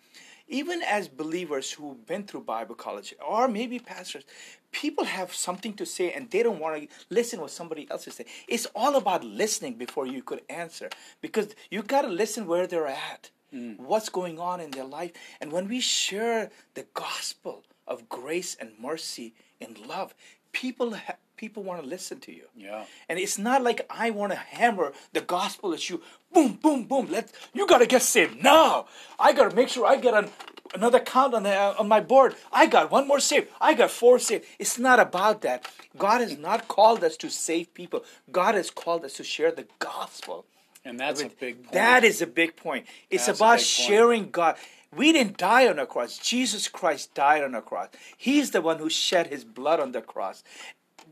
Even 0.48 0.82
as 0.84 1.08
believers 1.08 1.72
who've 1.72 2.06
been 2.06 2.24
through 2.24 2.42
Bible 2.42 2.76
college 2.76 3.16
or 3.26 3.48
maybe 3.48 3.80
pastors, 3.80 4.24
people 4.72 5.06
have 5.06 5.34
something 5.34 5.74
to 5.74 5.86
say 5.86 6.12
and 6.12 6.30
they 6.30 6.44
don't 6.44 6.60
want 6.60 6.82
to 6.82 6.88
listen 7.10 7.42
what 7.42 7.52
somebody 7.52 7.88
else 7.90 8.08
is 8.08 8.14
saying. 8.16 8.30
It's 8.48 8.68
all 8.76 8.96
about 8.96 9.24
listening 9.24 9.74
before 9.74 10.06
you 10.06 10.22
could 10.22 10.42
answer 10.50 10.90
because 11.22 11.56
you 11.72 11.82
got 11.82 12.04
to 12.04 12.10
listen 12.10 12.46
where 12.46 12.68
they're 12.68 12.88
at 12.88 13.32
mm. 13.56 13.80
what's 13.80 14.10
going 14.10 14.40
on 14.40 14.60
in 14.60 14.72
their 14.72 14.86
life. 14.86 15.12
And 15.42 15.52
when 15.52 15.68
we 15.68 15.80
share 15.80 16.52
the 16.74 16.86
gospel 16.94 17.64
of 17.88 18.10
grace 18.10 18.56
and 18.60 18.72
mercy 18.80 19.34
and 19.62 19.78
love, 19.78 20.14
people 20.52 20.96
ha- 20.96 21.16
people 21.38 21.64
want 21.64 21.82
to 21.82 21.88
listen 21.88 22.20
to 22.22 22.32
you. 22.32 22.46
Yeah. 22.56 22.86
And 23.10 23.20
it's 23.20 23.38
not 23.38 23.64
like 23.64 23.86
I 23.90 24.10
want 24.10 24.32
to 24.32 24.38
hammer 24.38 24.94
the 25.14 25.22
gospel 25.22 25.74
at 25.74 25.90
you. 25.90 26.02
Boom, 26.34 26.54
boom, 26.54 26.84
boom. 26.84 27.08
Let 27.10 27.32
you 27.54 27.68
got 27.68 27.80
to 27.80 27.86
get 27.86 28.02
saved 28.02 28.44
now. 28.44 28.88
I 29.20 29.34
got 29.34 29.50
to 29.50 29.56
make 29.56 29.70
sure 29.70 29.86
I 29.86 29.96
get 29.98 30.14
an, 30.14 30.30
another 30.74 31.00
count 31.00 31.34
on 31.34 31.44
the, 31.44 31.56
on 31.56 31.88
my 31.88 32.00
board. 32.00 32.36
I 32.52 32.66
got 32.68 32.92
one 32.92 33.08
more 33.08 33.20
saved. 33.20 33.48
I 33.60 33.74
got 33.74 33.92
four 33.92 34.20
saved. 34.20 34.46
It's 34.60 34.78
not 34.78 35.00
about 35.00 35.42
that. 35.42 35.68
God 35.98 36.22
has 36.22 36.38
not 36.38 36.68
called 36.68 37.04
us 37.04 37.18
to 37.18 37.30
save 37.30 37.74
people. 37.74 38.04
God 38.32 38.56
has 38.56 38.70
called 38.70 39.06
us 39.06 39.14
to 39.14 39.24
share 39.24 39.52
the 39.52 39.68
gospel. 39.80 40.46
And 40.84 41.00
that's 41.00 41.22
a 41.22 41.30
big 41.30 41.64
point. 41.64 41.72
That 41.72 42.04
is 42.04 42.22
a 42.22 42.28
big 42.28 42.56
point. 42.56 42.86
It's 43.10 43.26
that's 43.26 43.40
about 43.40 43.60
sharing 43.60 44.30
God. 44.30 44.56
We 44.96 45.12
didn't 45.12 45.38
die 45.38 45.68
on 45.68 45.80
a 45.80 45.86
cross. 45.86 46.18
Jesus 46.18 46.68
Christ 46.68 47.14
died 47.14 47.44
on 47.44 47.56
a 47.56 47.62
cross. 47.62 47.90
He's 48.18 48.52
the 48.52 48.62
one 48.62 48.78
who 48.78 48.90
shed 48.90 49.28
his 49.28 49.44
blood 49.44 49.80
on 49.80 49.92
the 49.92 50.02
cross. 50.02 50.44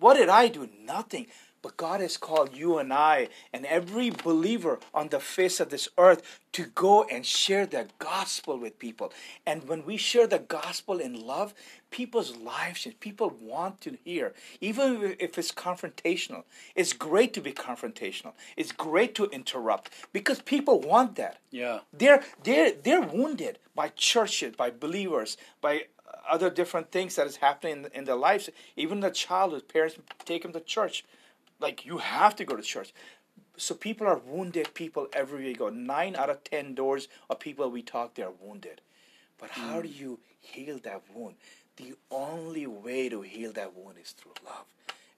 What 0.03 0.17
did 0.17 0.27
I 0.27 0.49
do? 0.49 0.67
Nothing. 0.83 1.27
But 1.61 1.77
God 1.77 2.01
has 2.01 2.17
called 2.17 2.53
you 2.53 2.77
and 2.77 2.91
I 2.91 3.29
and 3.53 3.65
every 3.65 4.09
believer 4.09 4.79
on 4.93 5.07
the 5.07 5.21
face 5.21 5.61
of 5.61 5.69
this 5.69 5.87
earth 5.97 6.41
to 6.51 6.65
go 6.65 7.05
and 7.05 7.25
share 7.25 7.65
the 7.65 7.87
gospel 7.99 8.59
with 8.59 8.79
people. 8.79 9.13
And 9.45 9.65
when 9.65 9.85
we 9.85 9.95
share 9.95 10.27
the 10.27 10.39
gospel 10.39 10.99
in 10.99 11.25
love, 11.25 11.53
people's 11.89 12.35
lives 12.35 12.85
people 12.99 13.29
want 13.39 13.79
to 13.79 13.97
hear, 14.03 14.33
even 14.59 15.15
if 15.19 15.37
it's 15.37 15.53
confrontational. 15.53 16.43
It's 16.75 16.91
great 16.91 17.33
to 17.35 17.41
be 17.41 17.53
confrontational. 17.53 18.33
It's 18.57 18.73
great 18.73 19.15
to 19.15 19.27
interrupt 19.27 19.89
because 20.11 20.41
people 20.41 20.81
want 20.81 21.15
that. 21.15 21.37
Yeah. 21.49 21.79
They're 21.93 22.23
they're 22.43 22.73
they're 22.73 23.07
wounded 23.17 23.57
by 23.73 23.87
churches, 23.95 24.53
by 24.57 24.69
believers, 24.69 25.37
by 25.61 25.83
other 26.29 26.49
different 26.49 26.91
things 26.91 27.15
that 27.15 27.27
is 27.27 27.37
happening 27.37 27.85
in, 27.85 27.91
in 27.93 28.03
their 28.05 28.15
lives. 28.15 28.49
Even 28.75 28.99
the 28.99 29.09
child, 29.09 29.51
whose 29.51 29.63
parents 29.63 29.97
take 30.25 30.43
them 30.43 30.53
to 30.53 30.59
church 30.59 31.03
like 31.59 31.85
you 31.85 31.97
have 31.97 32.35
to 32.35 32.45
go 32.45 32.55
to 32.55 32.61
church. 32.61 32.93
So 33.57 33.75
people 33.75 34.07
are 34.07 34.17
wounded 34.17 34.73
people 34.73 35.07
everywhere 35.13 35.47
you 35.47 35.55
go. 35.55 35.69
Nine 35.69 36.15
out 36.15 36.29
of 36.29 36.43
ten 36.43 36.73
doors 36.73 37.07
of 37.29 37.39
people 37.39 37.69
we 37.69 37.81
talk, 37.81 38.15
they 38.15 38.23
are 38.23 38.33
wounded. 38.41 38.81
But 39.39 39.51
how 39.51 39.75
hmm. 39.75 39.81
do 39.83 39.87
you 39.87 40.19
heal 40.39 40.79
that 40.83 41.03
wound? 41.13 41.35
The 41.77 41.95
only 42.11 42.67
way 42.67 43.09
to 43.09 43.21
heal 43.21 43.51
that 43.53 43.75
wound 43.75 43.97
is 44.01 44.11
through 44.11 44.33
love. 44.45 44.65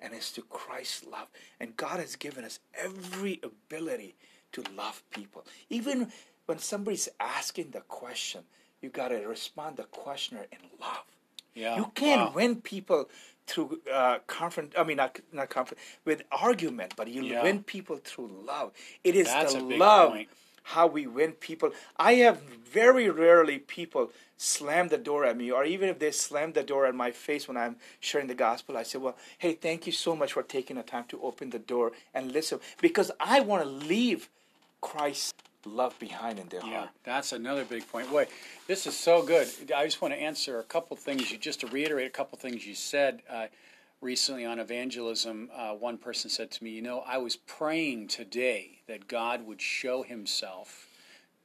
And 0.02 0.14
it's 0.14 0.32
to 0.34 0.42
Christ's 0.44 1.06
love. 1.06 1.28
And 1.60 1.76
God 1.76 2.00
has 2.00 2.16
given 2.16 2.44
us 2.44 2.60
every 2.78 3.40
ability 3.44 4.16
to 4.54 4.64
love 4.76 5.02
people. 5.12 5.46
Even 5.70 6.12
when 6.46 6.60
somebody's 6.60 7.10
asking 7.20 7.72
the 7.72 7.82
question, 7.82 8.42
you 8.82 8.90
got 8.90 9.10
to 9.10 9.18
respond 9.28 9.78
the 9.78 9.84
questioner 9.84 10.46
in 10.52 10.60
love. 10.80 11.06
Yeah. 11.54 11.78
You 11.78 11.92
can't 11.96 12.30
wow. 12.30 12.34
win 12.36 12.62
people 12.62 13.10
through 13.48 13.80
uh, 13.92 14.20
confront. 14.28 14.78
I 14.78 14.84
mean, 14.84 14.98
not 14.98 15.20
not 15.32 15.50
confront 15.50 15.80
with 16.04 16.24
argument, 16.32 16.94
but 16.96 17.08
you 17.08 17.24
yeah. 17.24 17.44
win 17.44 17.64
people 17.64 17.98
through 17.98 18.30
love. 18.46 18.72
It 19.04 19.16
is 19.16 19.28
That's 19.28 19.54
the 19.54 19.62
love 19.62 20.12
point. 20.12 20.30
how 20.64 20.88
we 20.88 21.08
win 21.08 21.32
people. 21.34 21.72
I 21.98 22.16
have 22.16 22.42
very 22.42 23.10
rarely 23.10 23.60
people 23.60 24.12
slam 24.38 24.90
the 24.90 24.98
door 24.98 25.24
at 25.24 25.38
me, 25.38 25.50
or 25.50 25.64
even 25.64 25.88
if 25.88 26.00
they 26.00 26.12
slam 26.12 26.52
the 26.52 26.64
door 26.64 26.86
at 26.86 26.96
my 26.96 27.12
face 27.12 27.48
when 27.48 27.56
I'm 27.56 27.78
sharing 28.02 28.28
the 28.28 28.36
gospel, 28.36 28.76
I 28.76 28.84
say, 28.84 28.98
"Well, 28.98 29.16
hey, 29.38 29.54
thank 29.54 29.86
you 29.86 29.94
so 29.94 30.16
much 30.16 30.34
for 30.34 30.44
taking 30.44 30.76
the 30.76 30.84
time 30.84 31.06
to 31.10 31.22
open 31.22 31.52
the 31.52 31.60
door 31.60 31.94
and 32.14 32.32
listen," 32.32 32.60
because 32.82 33.12
I 33.20 33.40
want 33.40 33.64
to 33.64 33.70
leave 33.70 34.30
Christ 34.82 35.36
love 35.66 35.98
behind 36.00 36.40
in 36.40 36.48
their 36.50 36.62
yeah, 36.62 36.80
heart. 36.80 36.90
That's 37.04 37.34
another 37.34 37.66
big 37.66 37.88
point. 37.88 38.10
Boy, 38.10 38.28
this 38.68 38.88
is 38.88 38.98
so 38.98 39.24
good. 39.24 39.48
I 39.76 39.86
just 39.86 40.02
want 40.02 40.14
to 40.14 40.20
answer 40.20 40.60
a 40.60 40.64
couple 40.64 40.96
things 40.98 41.32
you 41.32 41.38
just 41.38 41.62
to 41.62 41.68
reiterate 41.68 42.08
a 42.08 42.12
couple 42.12 42.38
things 42.38 42.66
you 42.66 42.76
said. 42.76 43.22
Uh, 43.30 43.48
recently 44.02 44.46
on 44.46 44.60
evangelism, 44.60 45.50
uh, 45.56 45.74
one 45.74 45.98
person 45.98 46.30
said 46.30 46.52
to 46.52 46.64
me, 46.64 46.72
You 46.72 46.82
know, 46.82 47.04
I 47.06 47.18
was 47.18 47.36
praying 47.36 48.08
today 48.08 48.80
that 48.88 49.08
God 49.08 49.46
would 49.46 49.62
show 49.62 50.04
himself 50.04 50.88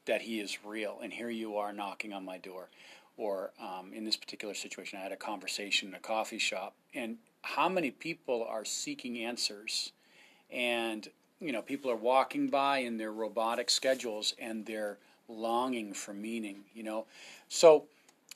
that 0.06 0.22
he 0.22 0.40
is 0.40 0.64
real, 0.64 0.98
and 1.02 1.12
here 1.12 1.30
you 1.30 1.56
are 1.56 1.72
knocking 1.72 2.12
on 2.12 2.24
my 2.24 2.38
door. 2.38 2.68
Or 3.16 3.50
um, 3.60 3.92
in 3.94 4.04
this 4.04 4.16
particular 4.16 4.54
situation, 4.54 4.98
I 4.98 5.02
had 5.02 5.12
a 5.12 5.16
conversation 5.16 5.88
in 5.88 5.94
a 5.94 6.00
coffee 6.00 6.38
shop, 6.38 6.74
and 6.94 7.18
how 7.42 7.68
many 7.68 7.90
people 7.90 8.44
are 8.48 8.64
seeking 8.64 9.18
answers? 9.18 9.92
And, 10.50 11.08
you 11.40 11.52
know, 11.52 11.62
people 11.62 11.90
are 11.90 11.96
walking 11.96 12.48
by 12.48 12.78
in 12.78 12.98
their 12.98 13.12
robotic 13.12 13.70
schedules 13.70 14.34
and 14.38 14.66
they're 14.66 14.98
longing 15.28 15.94
for 15.94 16.12
meaning, 16.12 16.64
you 16.74 16.82
know. 16.82 17.06
So, 17.48 17.84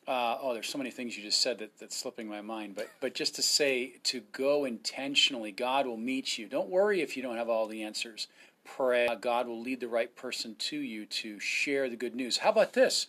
uh, 0.07 0.39
oh, 0.41 0.55
there's 0.55 0.69
so 0.69 0.79
many 0.79 0.91
things 0.91 1.17
you 1.17 1.23
just 1.23 1.41
said 1.41 1.59
that, 1.59 1.79
that's 1.79 1.97
slipping 1.97 2.29
my 2.29 2.41
mind. 2.41 2.75
But 2.77 2.89
but 3.01 3.15
just 3.15 3.35
to 3.37 3.43
say 3.43 3.95
to 4.05 4.23
go 4.33 4.65
intentionally, 4.65 5.53
God 5.53 5.87
will 5.87 5.97
meet 5.97 6.39
you. 6.39 6.47
Don't 6.47 6.69
worry 6.69 7.01
if 7.01 7.17
you 7.17 7.23
don't 7.23 7.37
have 7.37 7.49
all 7.49 7.67
the 7.67 7.83
answers. 7.83 8.27
Pray. 8.65 9.09
God 9.21 9.47
will 9.47 9.61
lead 9.61 9.81
the 9.81 9.89
right 9.89 10.15
person 10.17 10.57
to 10.59 10.79
you 10.79 11.05
to 11.07 11.39
share 11.39 11.91
the 11.91 11.97
good 11.97 12.15
news. 12.15 12.39
How 12.39 12.51
about 12.51 12.73
this? 12.73 13.07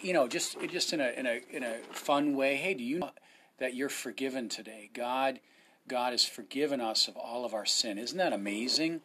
You 0.00 0.14
know, 0.14 0.26
just 0.26 0.56
just 0.70 0.92
in 0.92 1.00
a 1.00 1.10
in 1.10 1.26
a 1.26 1.40
in 1.50 1.62
a 1.62 1.76
fun 1.90 2.34
way. 2.36 2.56
Hey, 2.56 2.74
do 2.74 2.82
you 2.82 3.00
know 3.00 3.10
that 3.58 3.74
you're 3.74 3.90
forgiven 3.90 4.48
today? 4.48 4.90
God. 4.94 5.40
God 5.88 6.12
has 6.12 6.24
forgiven 6.24 6.80
us 6.80 7.08
of 7.08 7.16
all 7.16 7.44
of 7.44 7.54
our 7.54 7.66
sin. 7.66 7.98
Isn't 7.98 8.18
that 8.18 8.32
amazing? 8.32 9.00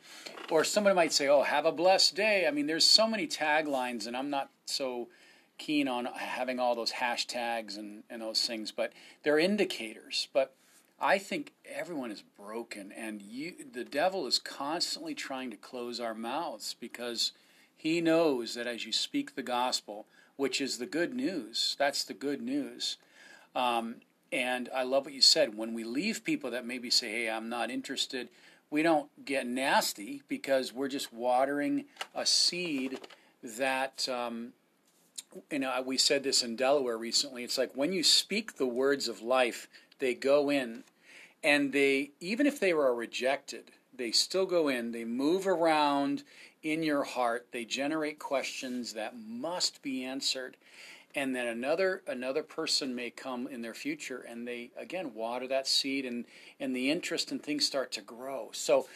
Or 0.49 0.63
somebody 0.63 0.95
might 0.95 1.13
say, 1.13 1.27
"Oh, 1.27 1.43
have 1.43 1.65
a 1.65 1.71
blessed 1.71 2.15
day." 2.15 2.47
I 2.47 2.51
mean, 2.51 2.67
there's 2.67 2.85
so 2.85 3.07
many 3.07 3.27
taglines, 3.27 4.07
and 4.07 4.17
I'm 4.17 4.29
not 4.29 4.49
so 4.65 5.09
keen 5.57 5.87
on 5.87 6.05
having 6.05 6.59
all 6.59 6.75
those 6.75 6.93
hashtags 6.93 7.77
and, 7.77 8.03
and 8.09 8.21
those 8.21 8.45
things, 8.45 8.71
but 8.71 8.91
they're 9.23 9.37
indicators. 9.37 10.27
But 10.33 10.55
I 10.99 11.17
think 11.17 11.53
everyone 11.65 12.11
is 12.11 12.23
broken, 12.37 12.91
and 12.91 13.21
you, 13.21 13.53
the 13.71 13.83
devil 13.83 14.27
is 14.27 14.39
constantly 14.39 15.13
trying 15.15 15.51
to 15.51 15.57
close 15.57 15.99
our 15.99 16.15
mouths 16.15 16.75
because 16.79 17.31
he 17.75 18.01
knows 18.01 18.55
that 18.55 18.67
as 18.67 18.85
you 18.85 18.91
speak 18.91 19.35
the 19.35 19.43
gospel, 19.43 20.05
which 20.35 20.61
is 20.61 20.77
the 20.77 20.85
good 20.85 21.13
news, 21.13 21.75
that's 21.77 22.03
the 22.03 22.13
good 22.13 22.41
news. 22.41 22.97
Um, 23.55 23.97
and 24.31 24.69
I 24.73 24.83
love 24.83 25.05
what 25.05 25.13
you 25.13 25.21
said. 25.21 25.57
When 25.57 25.73
we 25.73 25.83
leave 25.83 26.23
people 26.23 26.51
that 26.51 26.65
maybe 26.65 26.89
say, 26.89 27.11
hey, 27.11 27.29
I'm 27.29 27.49
not 27.49 27.69
interested, 27.69 28.29
we 28.69 28.83
don't 28.83 29.09
get 29.25 29.45
nasty 29.45 30.21
because 30.27 30.73
we're 30.73 30.87
just 30.87 31.11
watering 31.11 31.85
a 32.15 32.25
seed 32.25 32.99
that 33.43 34.07
um, 34.07 34.53
you 35.51 35.59
know, 35.59 35.81
we 35.85 35.97
said 35.97 36.23
this 36.23 36.43
in 36.43 36.55
Delaware 36.55 36.97
recently. 36.97 37.43
It's 37.43 37.57
like 37.57 37.71
when 37.75 37.93
you 37.93 38.03
speak 38.03 38.55
the 38.55 38.65
words 38.65 39.07
of 39.07 39.21
life, 39.21 39.67
they 39.99 40.13
go 40.13 40.49
in, 40.49 40.83
and 41.43 41.71
they 41.71 42.11
even 42.19 42.45
if 42.45 42.59
they 42.59 42.73
were 42.73 42.93
rejected, 42.93 43.71
they 43.95 44.11
still 44.11 44.45
go 44.45 44.67
in. 44.67 44.91
They 44.91 45.05
move 45.05 45.47
around 45.47 46.23
in 46.63 46.83
your 46.83 47.03
heart. 47.03 47.47
They 47.51 47.65
generate 47.65 48.19
questions 48.19 48.93
that 48.93 49.15
must 49.17 49.81
be 49.81 50.03
answered, 50.03 50.57
and 51.15 51.35
then 51.35 51.47
another 51.47 52.03
another 52.07 52.43
person 52.43 52.95
may 52.95 53.09
come 53.09 53.47
in 53.47 53.61
their 53.61 53.73
future, 53.73 54.25
and 54.27 54.47
they 54.47 54.71
again 54.77 55.13
water 55.13 55.47
that 55.47 55.67
seed, 55.67 56.05
and 56.05 56.25
and 56.59 56.75
the 56.75 56.91
interest 56.91 57.31
and 57.31 57.41
things 57.41 57.65
start 57.65 57.91
to 57.93 58.01
grow. 58.01 58.49
So. 58.53 58.87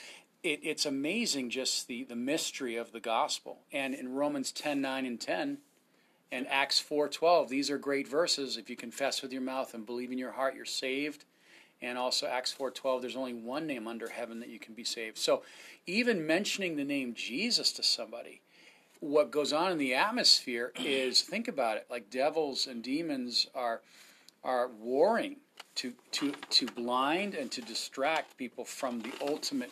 It, 0.43 0.59
it's 0.61 0.85
amazing 0.85 1.49
just 1.49 1.87
the, 1.87 2.03
the 2.03 2.15
mystery 2.15 2.75
of 2.75 2.91
the 2.91 2.99
gospel. 2.99 3.61
And 3.71 3.95
in 3.95 4.13
Romans 4.13 4.51
10 4.51 4.79
9 4.79 5.03
and 5.03 5.19
10, 5.19 5.57
and 6.31 6.47
Acts 6.47 6.81
4:12. 6.81 7.49
These 7.49 7.69
are 7.69 7.77
great 7.77 8.07
verses. 8.07 8.57
If 8.57 8.69
you 8.69 8.75
confess 8.75 9.21
with 9.21 9.31
your 9.31 9.41
mouth 9.41 9.73
and 9.73 9.85
believe 9.85 10.11
in 10.11 10.17
your 10.17 10.33
heart, 10.33 10.55
you're 10.55 10.65
saved. 10.65 11.25
And 11.81 11.97
also 11.97 12.27
Acts 12.27 12.53
4:12, 12.53 13.01
there's 13.01 13.15
only 13.15 13.33
one 13.33 13.67
name 13.67 13.87
under 13.87 14.09
heaven 14.09 14.39
that 14.39 14.49
you 14.49 14.59
can 14.59 14.73
be 14.73 14.83
saved. 14.83 15.17
So 15.17 15.43
even 15.85 16.25
mentioning 16.25 16.75
the 16.75 16.83
name 16.83 17.13
Jesus 17.13 17.71
to 17.73 17.83
somebody, 17.83 18.41
what 18.99 19.31
goes 19.31 19.53
on 19.53 19.71
in 19.71 19.77
the 19.77 19.93
atmosphere 19.93 20.71
is 20.75 21.21
think 21.21 21.47
about 21.47 21.77
it, 21.77 21.87
like 21.89 22.09
devils 22.09 22.67
and 22.67 22.83
demons 22.83 23.47
are 23.53 23.81
are 24.43 24.67
warring 24.67 25.37
to 25.75 25.93
to 26.11 26.33
to 26.49 26.65
blind 26.67 27.35
and 27.35 27.51
to 27.51 27.61
distract 27.61 28.37
people 28.37 28.65
from 28.65 29.01
the 29.01 29.11
ultimate 29.21 29.71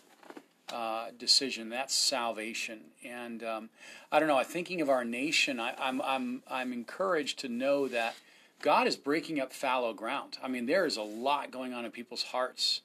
uh, 0.71 1.07
decision. 1.17 1.69
That's 1.69 1.93
salvation. 1.93 2.79
And 3.03 3.43
um, 3.43 3.69
I 4.11 4.19
don't 4.19 4.27
know. 4.27 4.41
Thinking 4.43 4.81
of 4.81 4.89
our 4.89 5.05
nation, 5.05 5.59
I, 5.59 5.75
I'm 5.77 6.01
I'm 6.01 6.43
I'm 6.49 6.73
encouraged 6.73 7.39
to 7.39 7.49
know 7.49 7.87
that 7.87 8.15
God 8.61 8.87
is 8.87 8.95
breaking 8.95 9.39
up 9.39 9.53
fallow 9.53 9.93
ground. 9.93 10.37
I 10.43 10.47
mean, 10.47 10.65
there 10.65 10.85
is 10.85 10.97
a 10.97 11.01
lot 11.01 11.51
going 11.51 11.73
on 11.73 11.85
in 11.85 11.91
people's 11.91 12.23
hearts, 12.23 12.81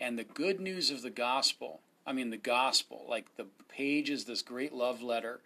and 0.00 0.18
the 0.18 0.24
good 0.24 0.60
news 0.60 0.90
of 0.90 1.02
the 1.02 1.10
gospel. 1.10 1.80
I 2.06 2.12
mean, 2.12 2.30
the 2.30 2.38
gospel, 2.38 3.04
like 3.06 3.26
the 3.36 3.46
page 3.68 4.08
is 4.08 4.24
this 4.24 4.40
great 4.40 4.72
love 4.72 5.02
letter. 5.02 5.40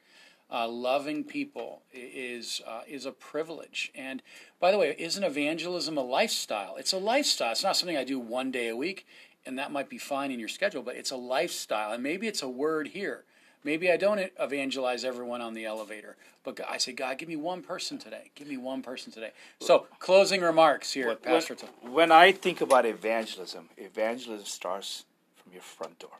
Uh, 0.53 0.69
loving 0.69 1.25
people 1.25 1.81
is 1.95 2.61
uh, 2.67 2.83
is 2.87 3.07
a 3.07 3.13
privilege. 3.13 3.91
And 3.95 4.23
by 4.61 4.71
the 4.71 4.77
way, 4.77 4.95
isn't 4.99 5.25
evangelism 5.25 5.97
a 5.97 6.03
lifestyle? 6.03 6.77
It's 6.77 6.93
a 6.93 6.99
lifestyle. 6.99 7.53
It's 7.53 7.65
not 7.65 7.77
something 7.77 7.97
I 7.97 8.05
do 8.05 8.19
one 8.19 8.51
day 8.51 8.69
a 8.69 8.77
week 8.77 9.07
and 9.47 9.59
that 9.59 9.73
might 9.73 9.89
be 9.89 9.99
fine 9.99 10.31
in 10.31 10.39
your 10.39 10.49
schedule, 10.49 10.83
but 10.83 10.97
it's 10.97 11.11
a 11.11 11.17
lifestyle, 11.17 11.93
and 11.93 12.03
maybe 12.03 12.29
it's 12.29 12.43
a 12.43 12.49
word 12.49 12.89
here. 12.89 13.25
Maybe 13.65 13.91
I 13.93 13.97
don't 13.97 14.31
evangelize 14.41 15.05
everyone 15.05 15.41
on 15.41 15.55
the 15.55 15.65
elevator, 15.65 16.17
but 16.43 16.61
I 16.69 16.79
say, 16.79 16.93
God, 16.93 17.19
give 17.19 17.29
me 17.29 17.37
one 17.37 17.63
person 17.63 17.97
today. 17.97 18.31
Give 18.35 18.49
me 18.49 18.57
one 18.57 18.83
person 18.83 19.13
today. 19.13 19.31
So, 19.61 19.87
closing 20.01 20.41
remarks 20.41 20.93
here, 20.93 21.09
when, 21.09 21.17
Pastor. 21.19 21.57
When, 21.81 21.93
when 21.93 22.13
I 22.13 22.33
think 22.33 22.61
about 22.61 22.87
evangelism, 22.87 23.69
evangelism 23.77 24.47
starts 24.47 25.05
from 25.37 25.53
your 25.53 25.63
front 25.63 26.01
door. 26.01 26.19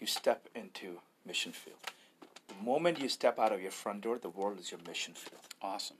You 0.00 0.06
step 0.06 0.48
into 0.54 1.00
mission 1.26 1.52
field. 1.52 1.78
The 2.48 2.64
moment 2.64 3.00
you 3.00 3.08
step 3.08 3.38
out 3.38 3.52
of 3.52 3.60
your 3.60 3.70
front 3.70 4.02
door, 4.02 4.18
the 4.18 4.28
world 4.28 4.60
is 4.60 4.70
your 4.70 4.80
mission 4.86 5.14
field. 5.14 5.42
Awesome. 5.60 5.96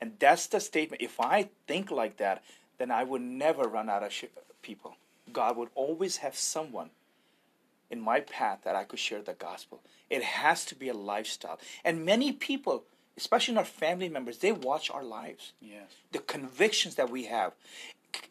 And 0.00 0.12
that's 0.18 0.46
the 0.46 0.60
statement. 0.60 1.02
If 1.02 1.20
I 1.20 1.48
think 1.66 1.90
like 1.90 2.16
that, 2.18 2.42
then 2.78 2.90
I 2.90 3.04
would 3.04 3.22
never 3.22 3.64
run 3.64 3.88
out 3.88 4.02
of 4.02 4.12
sh- 4.12 4.24
people. 4.62 4.96
God 5.32 5.56
would 5.56 5.70
always 5.74 6.18
have 6.18 6.36
someone 6.36 6.90
in 7.90 8.00
my 8.00 8.20
path 8.20 8.60
that 8.64 8.76
I 8.76 8.84
could 8.84 8.98
share 8.98 9.22
the 9.22 9.34
gospel. 9.34 9.80
It 10.10 10.22
has 10.22 10.64
to 10.66 10.74
be 10.74 10.88
a 10.88 10.94
lifestyle. 10.94 11.60
And 11.84 12.04
many 12.04 12.32
people, 12.32 12.84
especially 13.16 13.52
in 13.52 13.58
our 13.58 13.64
family 13.64 14.08
members, 14.08 14.38
they 14.38 14.52
watch 14.52 14.90
our 14.90 15.04
lives. 15.04 15.52
Yes. 15.60 15.90
The 16.12 16.18
convictions 16.18 16.96
that 16.96 17.10
we 17.10 17.24
have. 17.24 17.52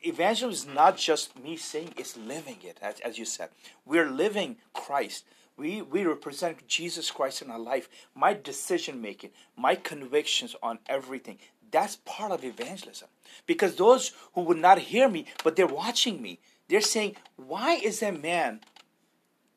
Evangelism 0.02 0.70
is 0.70 0.76
not 0.76 0.98
just 0.98 1.38
me 1.42 1.58
saying, 1.58 1.94
it's 1.98 2.16
living 2.16 2.58
it, 2.64 2.78
as, 2.82 3.00
as 3.02 3.18
you 3.18 3.26
said. 3.26 3.50
We're 3.86 4.10
living 4.10 4.58
Christ. 4.74 5.26
We, 5.56 5.82
we 5.82 6.04
represent 6.04 6.68
Jesus 6.68 7.12
Christ 7.12 7.42
in 7.42 7.52
our 7.52 7.60
life. 7.60 7.88
My 8.16 8.34
decision 8.34 9.02
making, 9.02 9.32
my 9.56 9.76
convictions 9.76 10.56
on 10.64 10.80
everything, 10.88 11.38
that's 11.72 11.98
part 12.06 12.32
of 12.32 12.44
evangelism. 12.44 13.08
Because 13.46 13.76
those 13.76 14.12
who 14.34 14.42
would 14.42 14.58
not 14.58 14.80
hear 14.80 15.10
me, 15.10 15.26
but 15.44 15.56
they're 15.56 15.68
watching 15.68 16.22
me, 16.22 16.40
they're 16.70 16.82
saying, 16.82 17.16
why 17.36 17.76
is 17.76 18.00
that 18.00 18.22
man 18.22 18.62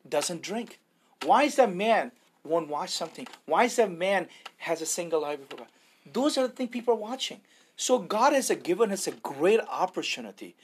doesn't 0.07 0.41
drink? 0.41 0.79
Why 1.23 1.43
is 1.43 1.55
that 1.55 1.73
man 1.73 2.11
won't 2.43 2.69
watch 2.69 2.91
something? 2.91 3.27
Why 3.45 3.65
is 3.65 3.75
that 3.77 3.91
man 3.91 4.27
has 4.57 4.81
a 4.81 4.85
single 4.85 5.21
God? 5.21 5.67
Those 6.11 6.37
are 6.37 6.47
the 6.47 6.53
things 6.53 6.69
people 6.69 6.93
are 6.93 6.97
watching. 6.97 7.41
So 7.75 7.99
God 7.99 8.33
has 8.33 8.51
given 8.63 8.91
us 8.91 9.07
a 9.07 9.11
great 9.11 9.59
opportunity 9.61 10.55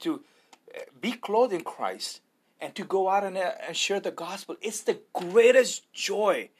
to 0.00 0.22
eh, 0.74 0.80
be 1.00 1.12
clothed 1.12 1.52
in 1.52 1.62
Christ 1.62 2.20
and 2.60 2.74
to 2.74 2.84
go 2.84 3.08
out 3.08 3.24
and, 3.24 3.36
uh, 3.36 3.52
and 3.66 3.76
share 3.76 4.00
the 4.00 4.10
gospel. 4.10 4.56
It's 4.60 4.80
the 4.80 5.00
greatest 5.12 5.92
joy 5.92 6.50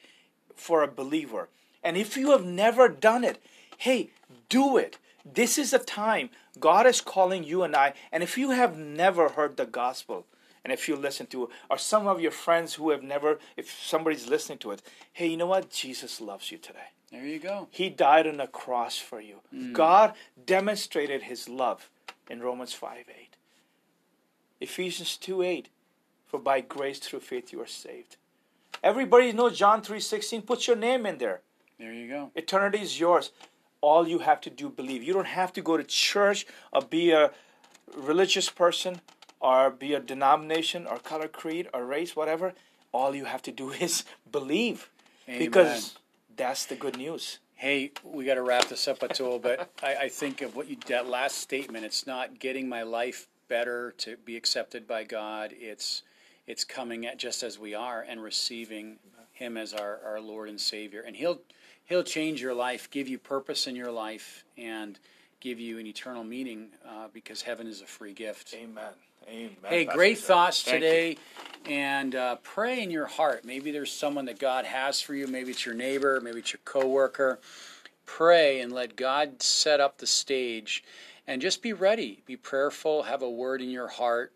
for 0.55 0.83
a 0.83 0.87
believer. 0.87 1.49
And 1.83 1.97
if 1.97 2.17
you 2.17 2.31
have 2.31 2.45
never 2.45 2.89
done 2.89 3.23
it, 3.23 3.41
hey, 3.77 4.11
do 4.49 4.77
it. 4.77 4.97
This 5.25 5.57
is 5.57 5.73
a 5.73 5.79
time 5.79 6.29
God 6.59 6.87
is 6.87 7.01
calling 7.01 7.43
you 7.43 7.63
and 7.63 7.75
I. 7.75 7.93
And 8.11 8.23
if 8.23 8.37
you 8.37 8.51
have 8.51 8.77
never 8.77 9.29
heard 9.29 9.57
the 9.57 9.65
gospel, 9.65 10.25
and 10.63 10.73
if 10.73 10.87
you 10.87 10.95
listen 10.95 11.27
to 11.27 11.43
it, 11.43 11.49
or 11.69 11.77
some 11.77 12.07
of 12.07 12.19
your 12.19 12.31
friends 12.31 12.73
who 12.73 12.89
have 12.89 13.03
never, 13.03 13.39
if 13.55 13.71
somebody's 13.81 14.27
listening 14.27 14.57
to 14.59 14.71
it, 14.71 14.81
hey, 15.13 15.27
you 15.27 15.37
know 15.37 15.45
what? 15.45 15.69
Jesus 15.69 16.19
loves 16.19 16.51
you 16.51 16.57
today. 16.57 16.91
There 17.11 17.25
you 17.25 17.39
go. 17.39 17.67
He 17.71 17.89
died 17.89 18.27
on 18.27 18.37
the 18.37 18.47
cross 18.47 18.97
for 18.97 19.21
you. 19.21 19.37
Mm. 19.55 19.73
God 19.73 20.13
demonstrated 20.45 21.23
his 21.23 21.47
love 21.47 21.89
in 22.29 22.41
Romans 22.41 22.73
5 22.73 23.05
8. 23.07 23.37
Ephesians 24.59 25.15
2 25.17 25.41
8. 25.41 25.69
For 26.27 26.39
by 26.39 26.61
grace 26.61 26.99
through 26.99 27.21
faith 27.21 27.51
you 27.51 27.61
are 27.61 27.67
saved. 27.67 28.17
Everybody 28.83 29.31
knows 29.31 29.57
John 29.57 29.81
3 29.81 29.99
16. 29.99 30.41
Put 30.43 30.67
your 30.67 30.75
name 30.75 31.05
in 31.05 31.17
there. 31.17 31.41
There 31.79 31.93
you 31.93 32.07
go. 32.07 32.31
Eternity 32.35 32.79
is 32.79 32.99
yours 32.99 33.31
all 33.81 34.07
you 34.07 34.19
have 34.19 34.41
to 34.41 34.49
do 34.49 34.69
believe. 34.69 35.03
You 35.03 35.13
don't 35.13 35.27
have 35.27 35.53
to 35.53 35.61
go 35.61 35.77
to 35.77 35.83
church 35.83 36.45
or 36.71 36.81
be 36.81 37.11
a 37.11 37.31
religious 37.95 38.49
person 38.49 39.01
or 39.39 39.69
be 39.69 39.93
a 39.93 39.99
denomination 39.99 40.87
or 40.87 40.97
color 40.97 41.27
creed 41.27 41.67
or 41.73 41.85
race, 41.85 42.15
whatever. 42.15 42.53
All 42.91 43.13
you 43.15 43.25
have 43.25 43.41
to 43.43 43.51
do 43.51 43.71
is 43.87 44.03
believe. 44.31 44.89
Amen. 45.27 45.39
Because 45.39 45.97
that's 46.35 46.65
the 46.65 46.75
good 46.75 46.97
news. 46.97 47.39
Hey, 47.55 47.91
we 48.03 48.23
got 48.23 48.35
to 48.35 48.43
wrap 48.43 48.65
this 48.65 48.87
up 48.87 49.01
a 49.01 49.39
but. 49.39 49.71
I, 49.83 49.95
I 49.95 50.09
think 50.09 50.41
of 50.41 50.55
what 50.55 50.69
you 50.69 50.77
that 50.87 51.07
last 51.07 51.39
statement. 51.39 51.85
It's 51.85 52.05
not 52.05 52.39
getting 52.39 52.69
my 52.69 52.83
life 52.83 53.27
better 53.47 53.93
to 53.99 54.17
be 54.17 54.37
accepted 54.37 54.87
by 54.87 55.03
God. 55.03 55.53
It's 55.57 56.03
it's 56.47 56.63
coming 56.63 57.05
at 57.05 57.17
just 57.17 57.43
as 57.43 57.59
we 57.59 57.75
are 57.75 58.03
and 58.07 58.23
receiving 58.23 58.97
Him 59.33 59.57
as 59.57 59.73
our, 59.73 59.99
our 60.05 60.19
Lord 60.19 60.49
and 60.49 60.59
Savior. 60.59 61.03
And 61.05 61.15
He'll 61.15 61.41
He'll 61.85 62.03
change 62.03 62.41
your 62.41 62.53
life, 62.53 62.89
give 62.89 63.07
you 63.07 63.17
purpose 63.17 63.67
in 63.67 63.75
your 63.75 63.91
life, 63.91 64.43
and 64.57 64.99
give 65.39 65.59
you 65.59 65.77
an 65.79 65.87
eternal 65.87 66.23
meaning 66.23 66.69
uh, 66.85 67.07
because 67.13 67.41
heaven 67.41 67.67
is 67.67 67.81
a 67.81 67.85
free 67.85 68.13
gift. 68.13 68.53
Amen. 68.53 68.83
Amen. 69.29 69.49
Hey, 69.63 69.85
Pastor 69.85 69.97
great 69.97 70.17
Jeff. 70.17 70.25
thoughts 70.25 70.63
Thank 70.63 70.81
today. 70.81 71.09
you. 71.11 71.71
And 71.71 72.15
uh, 72.15 72.35
pray 72.37 72.81
in 72.81 72.91
your 72.91 73.05
heart. 73.05 73.43
Maybe 73.45 73.71
there's 73.71 73.91
someone 73.91 74.25
that 74.25 74.39
God 74.39 74.65
has 74.65 75.01
for 75.01 75.13
you. 75.13 75.27
Maybe 75.27 75.51
it's 75.51 75.65
your 75.65 75.75
neighbor. 75.75 76.19
Maybe 76.21 76.39
it's 76.39 76.53
your 76.53 76.61
coworker. 76.65 77.39
Pray 78.05 78.61
and 78.61 78.71
let 78.71 78.95
God 78.95 79.41
set 79.41 79.79
up 79.79 79.97
the 79.97 80.07
stage. 80.07 80.83
And 81.27 81.41
just 81.41 81.61
be 81.61 81.73
ready. 81.73 82.21
Be 82.25 82.37
prayerful. 82.37 83.03
Have 83.03 83.21
a 83.21 83.29
word 83.29 83.61
in 83.61 83.69
your 83.69 83.89
heart. 83.89 84.31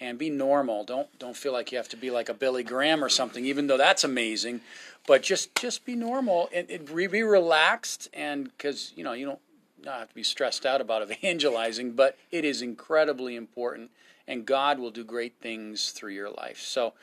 And 0.00 0.18
be 0.18 0.30
normal. 0.30 0.84
Don't 0.84 1.18
don't 1.18 1.36
feel 1.36 1.52
like 1.52 1.72
you 1.72 1.78
have 1.78 1.88
to 1.90 1.96
be 1.96 2.10
like 2.10 2.30
a 2.30 2.34
Billy 2.34 2.62
Graham 2.62 3.04
or 3.04 3.10
something, 3.10 3.44
even 3.44 3.66
though 3.66 3.76
that's 3.76 4.02
amazing. 4.02 4.62
But 5.06 5.22
just 5.22 5.54
just 5.56 5.84
be 5.84 5.94
normal 5.94 6.48
and, 6.54 6.70
and 6.70 6.88
re- 6.88 7.06
be 7.06 7.22
relaxed. 7.22 8.08
And 8.14 8.44
because 8.44 8.94
you 8.96 9.04
know 9.04 9.12
you 9.12 9.26
don't 9.26 9.40
not 9.84 9.98
have 9.98 10.08
to 10.08 10.14
be 10.14 10.22
stressed 10.22 10.64
out 10.64 10.80
about 10.80 11.02
evangelizing, 11.10 11.92
but 11.92 12.16
it 12.30 12.44
is 12.44 12.62
incredibly 12.62 13.36
important, 13.36 13.90
and 14.26 14.46
God 14.46 14.78
will 14.78 14.90
do 14.90 15.04
great 15.04 15.34
things 15.40 15.90
through 15.90 16.12
your 16.12 16.30
life. 16.30 16.60
So, 16.60 16.94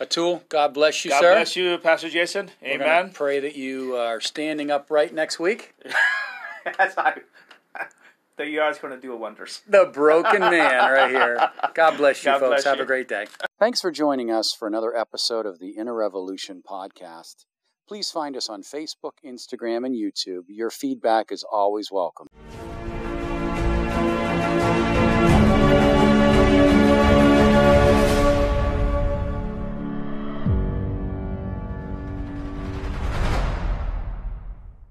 Atul, 0.00 0.48
God 0.48 0.74
bless 0.74 1.04
you, 1.04 1.10
God 1.10 1.20
sir. 1.20 1.30
God 1.30 1.34
bless 1.36 1.56
you, 1.56 1.78
Pastor 1.78 2.08
Jason. 2.08 2.50
Amen. 2.62 3.10
Pray 3.10 3.40
that 3.40 3.56
you 3.56 3.96
are 3.96 4.20
standing 4.20 4.70
upright 4.70 5.14
next 5.14 5.38
week. 5.38 5.74
That's 6.78 6.94
how 6.94 7.14
that 8.36 8.54
God's 8.54 8.78
going 8.78 8.94
to 8.94 9.00
do 9.00 9.16
wonders. 9.16 9.62
The 9.68 9.86
broken 9.92 10.40
man 10.40 10.92
right 10.92 11.10
here. 11.10 11.50
God 11.74 11.96
bless 11.96 12.22
you, 12.24 12.30
God 12.32 12.40
folks. 12.40 12.48
Bless 12.50 12.64
Have 12.64 12.76
you. 12.76 12.82
a 12.82 12.86
great 12.86 13.08
day. 13.08 13.26
Thanks 13.58 13.80
for 13.80 13.90
joining 13.90 14.30
us 14.30 14.54
for 14.56 14.68
another 14.68 14.96
episode 14.96 15.46
of 15.46 15.58
the 15.58 15.70
Inner 15.70 15.94
Revolution 15.94 16.62
podcast. 16.68 17.44
Please 17.88 18.10
find 18.10 18.36
us 18.36 18.48
on 18.48 18.62
Facebook, 18.62 19.12
Instagram, 19.24 19.86
and 19.86 19.94
YouTube. 19.94 20.42
Your 20.48 20.70
feedback 20.70 21.30
is 21.30 21.44
always 21.50 21.90
welcome. 21.92 22.26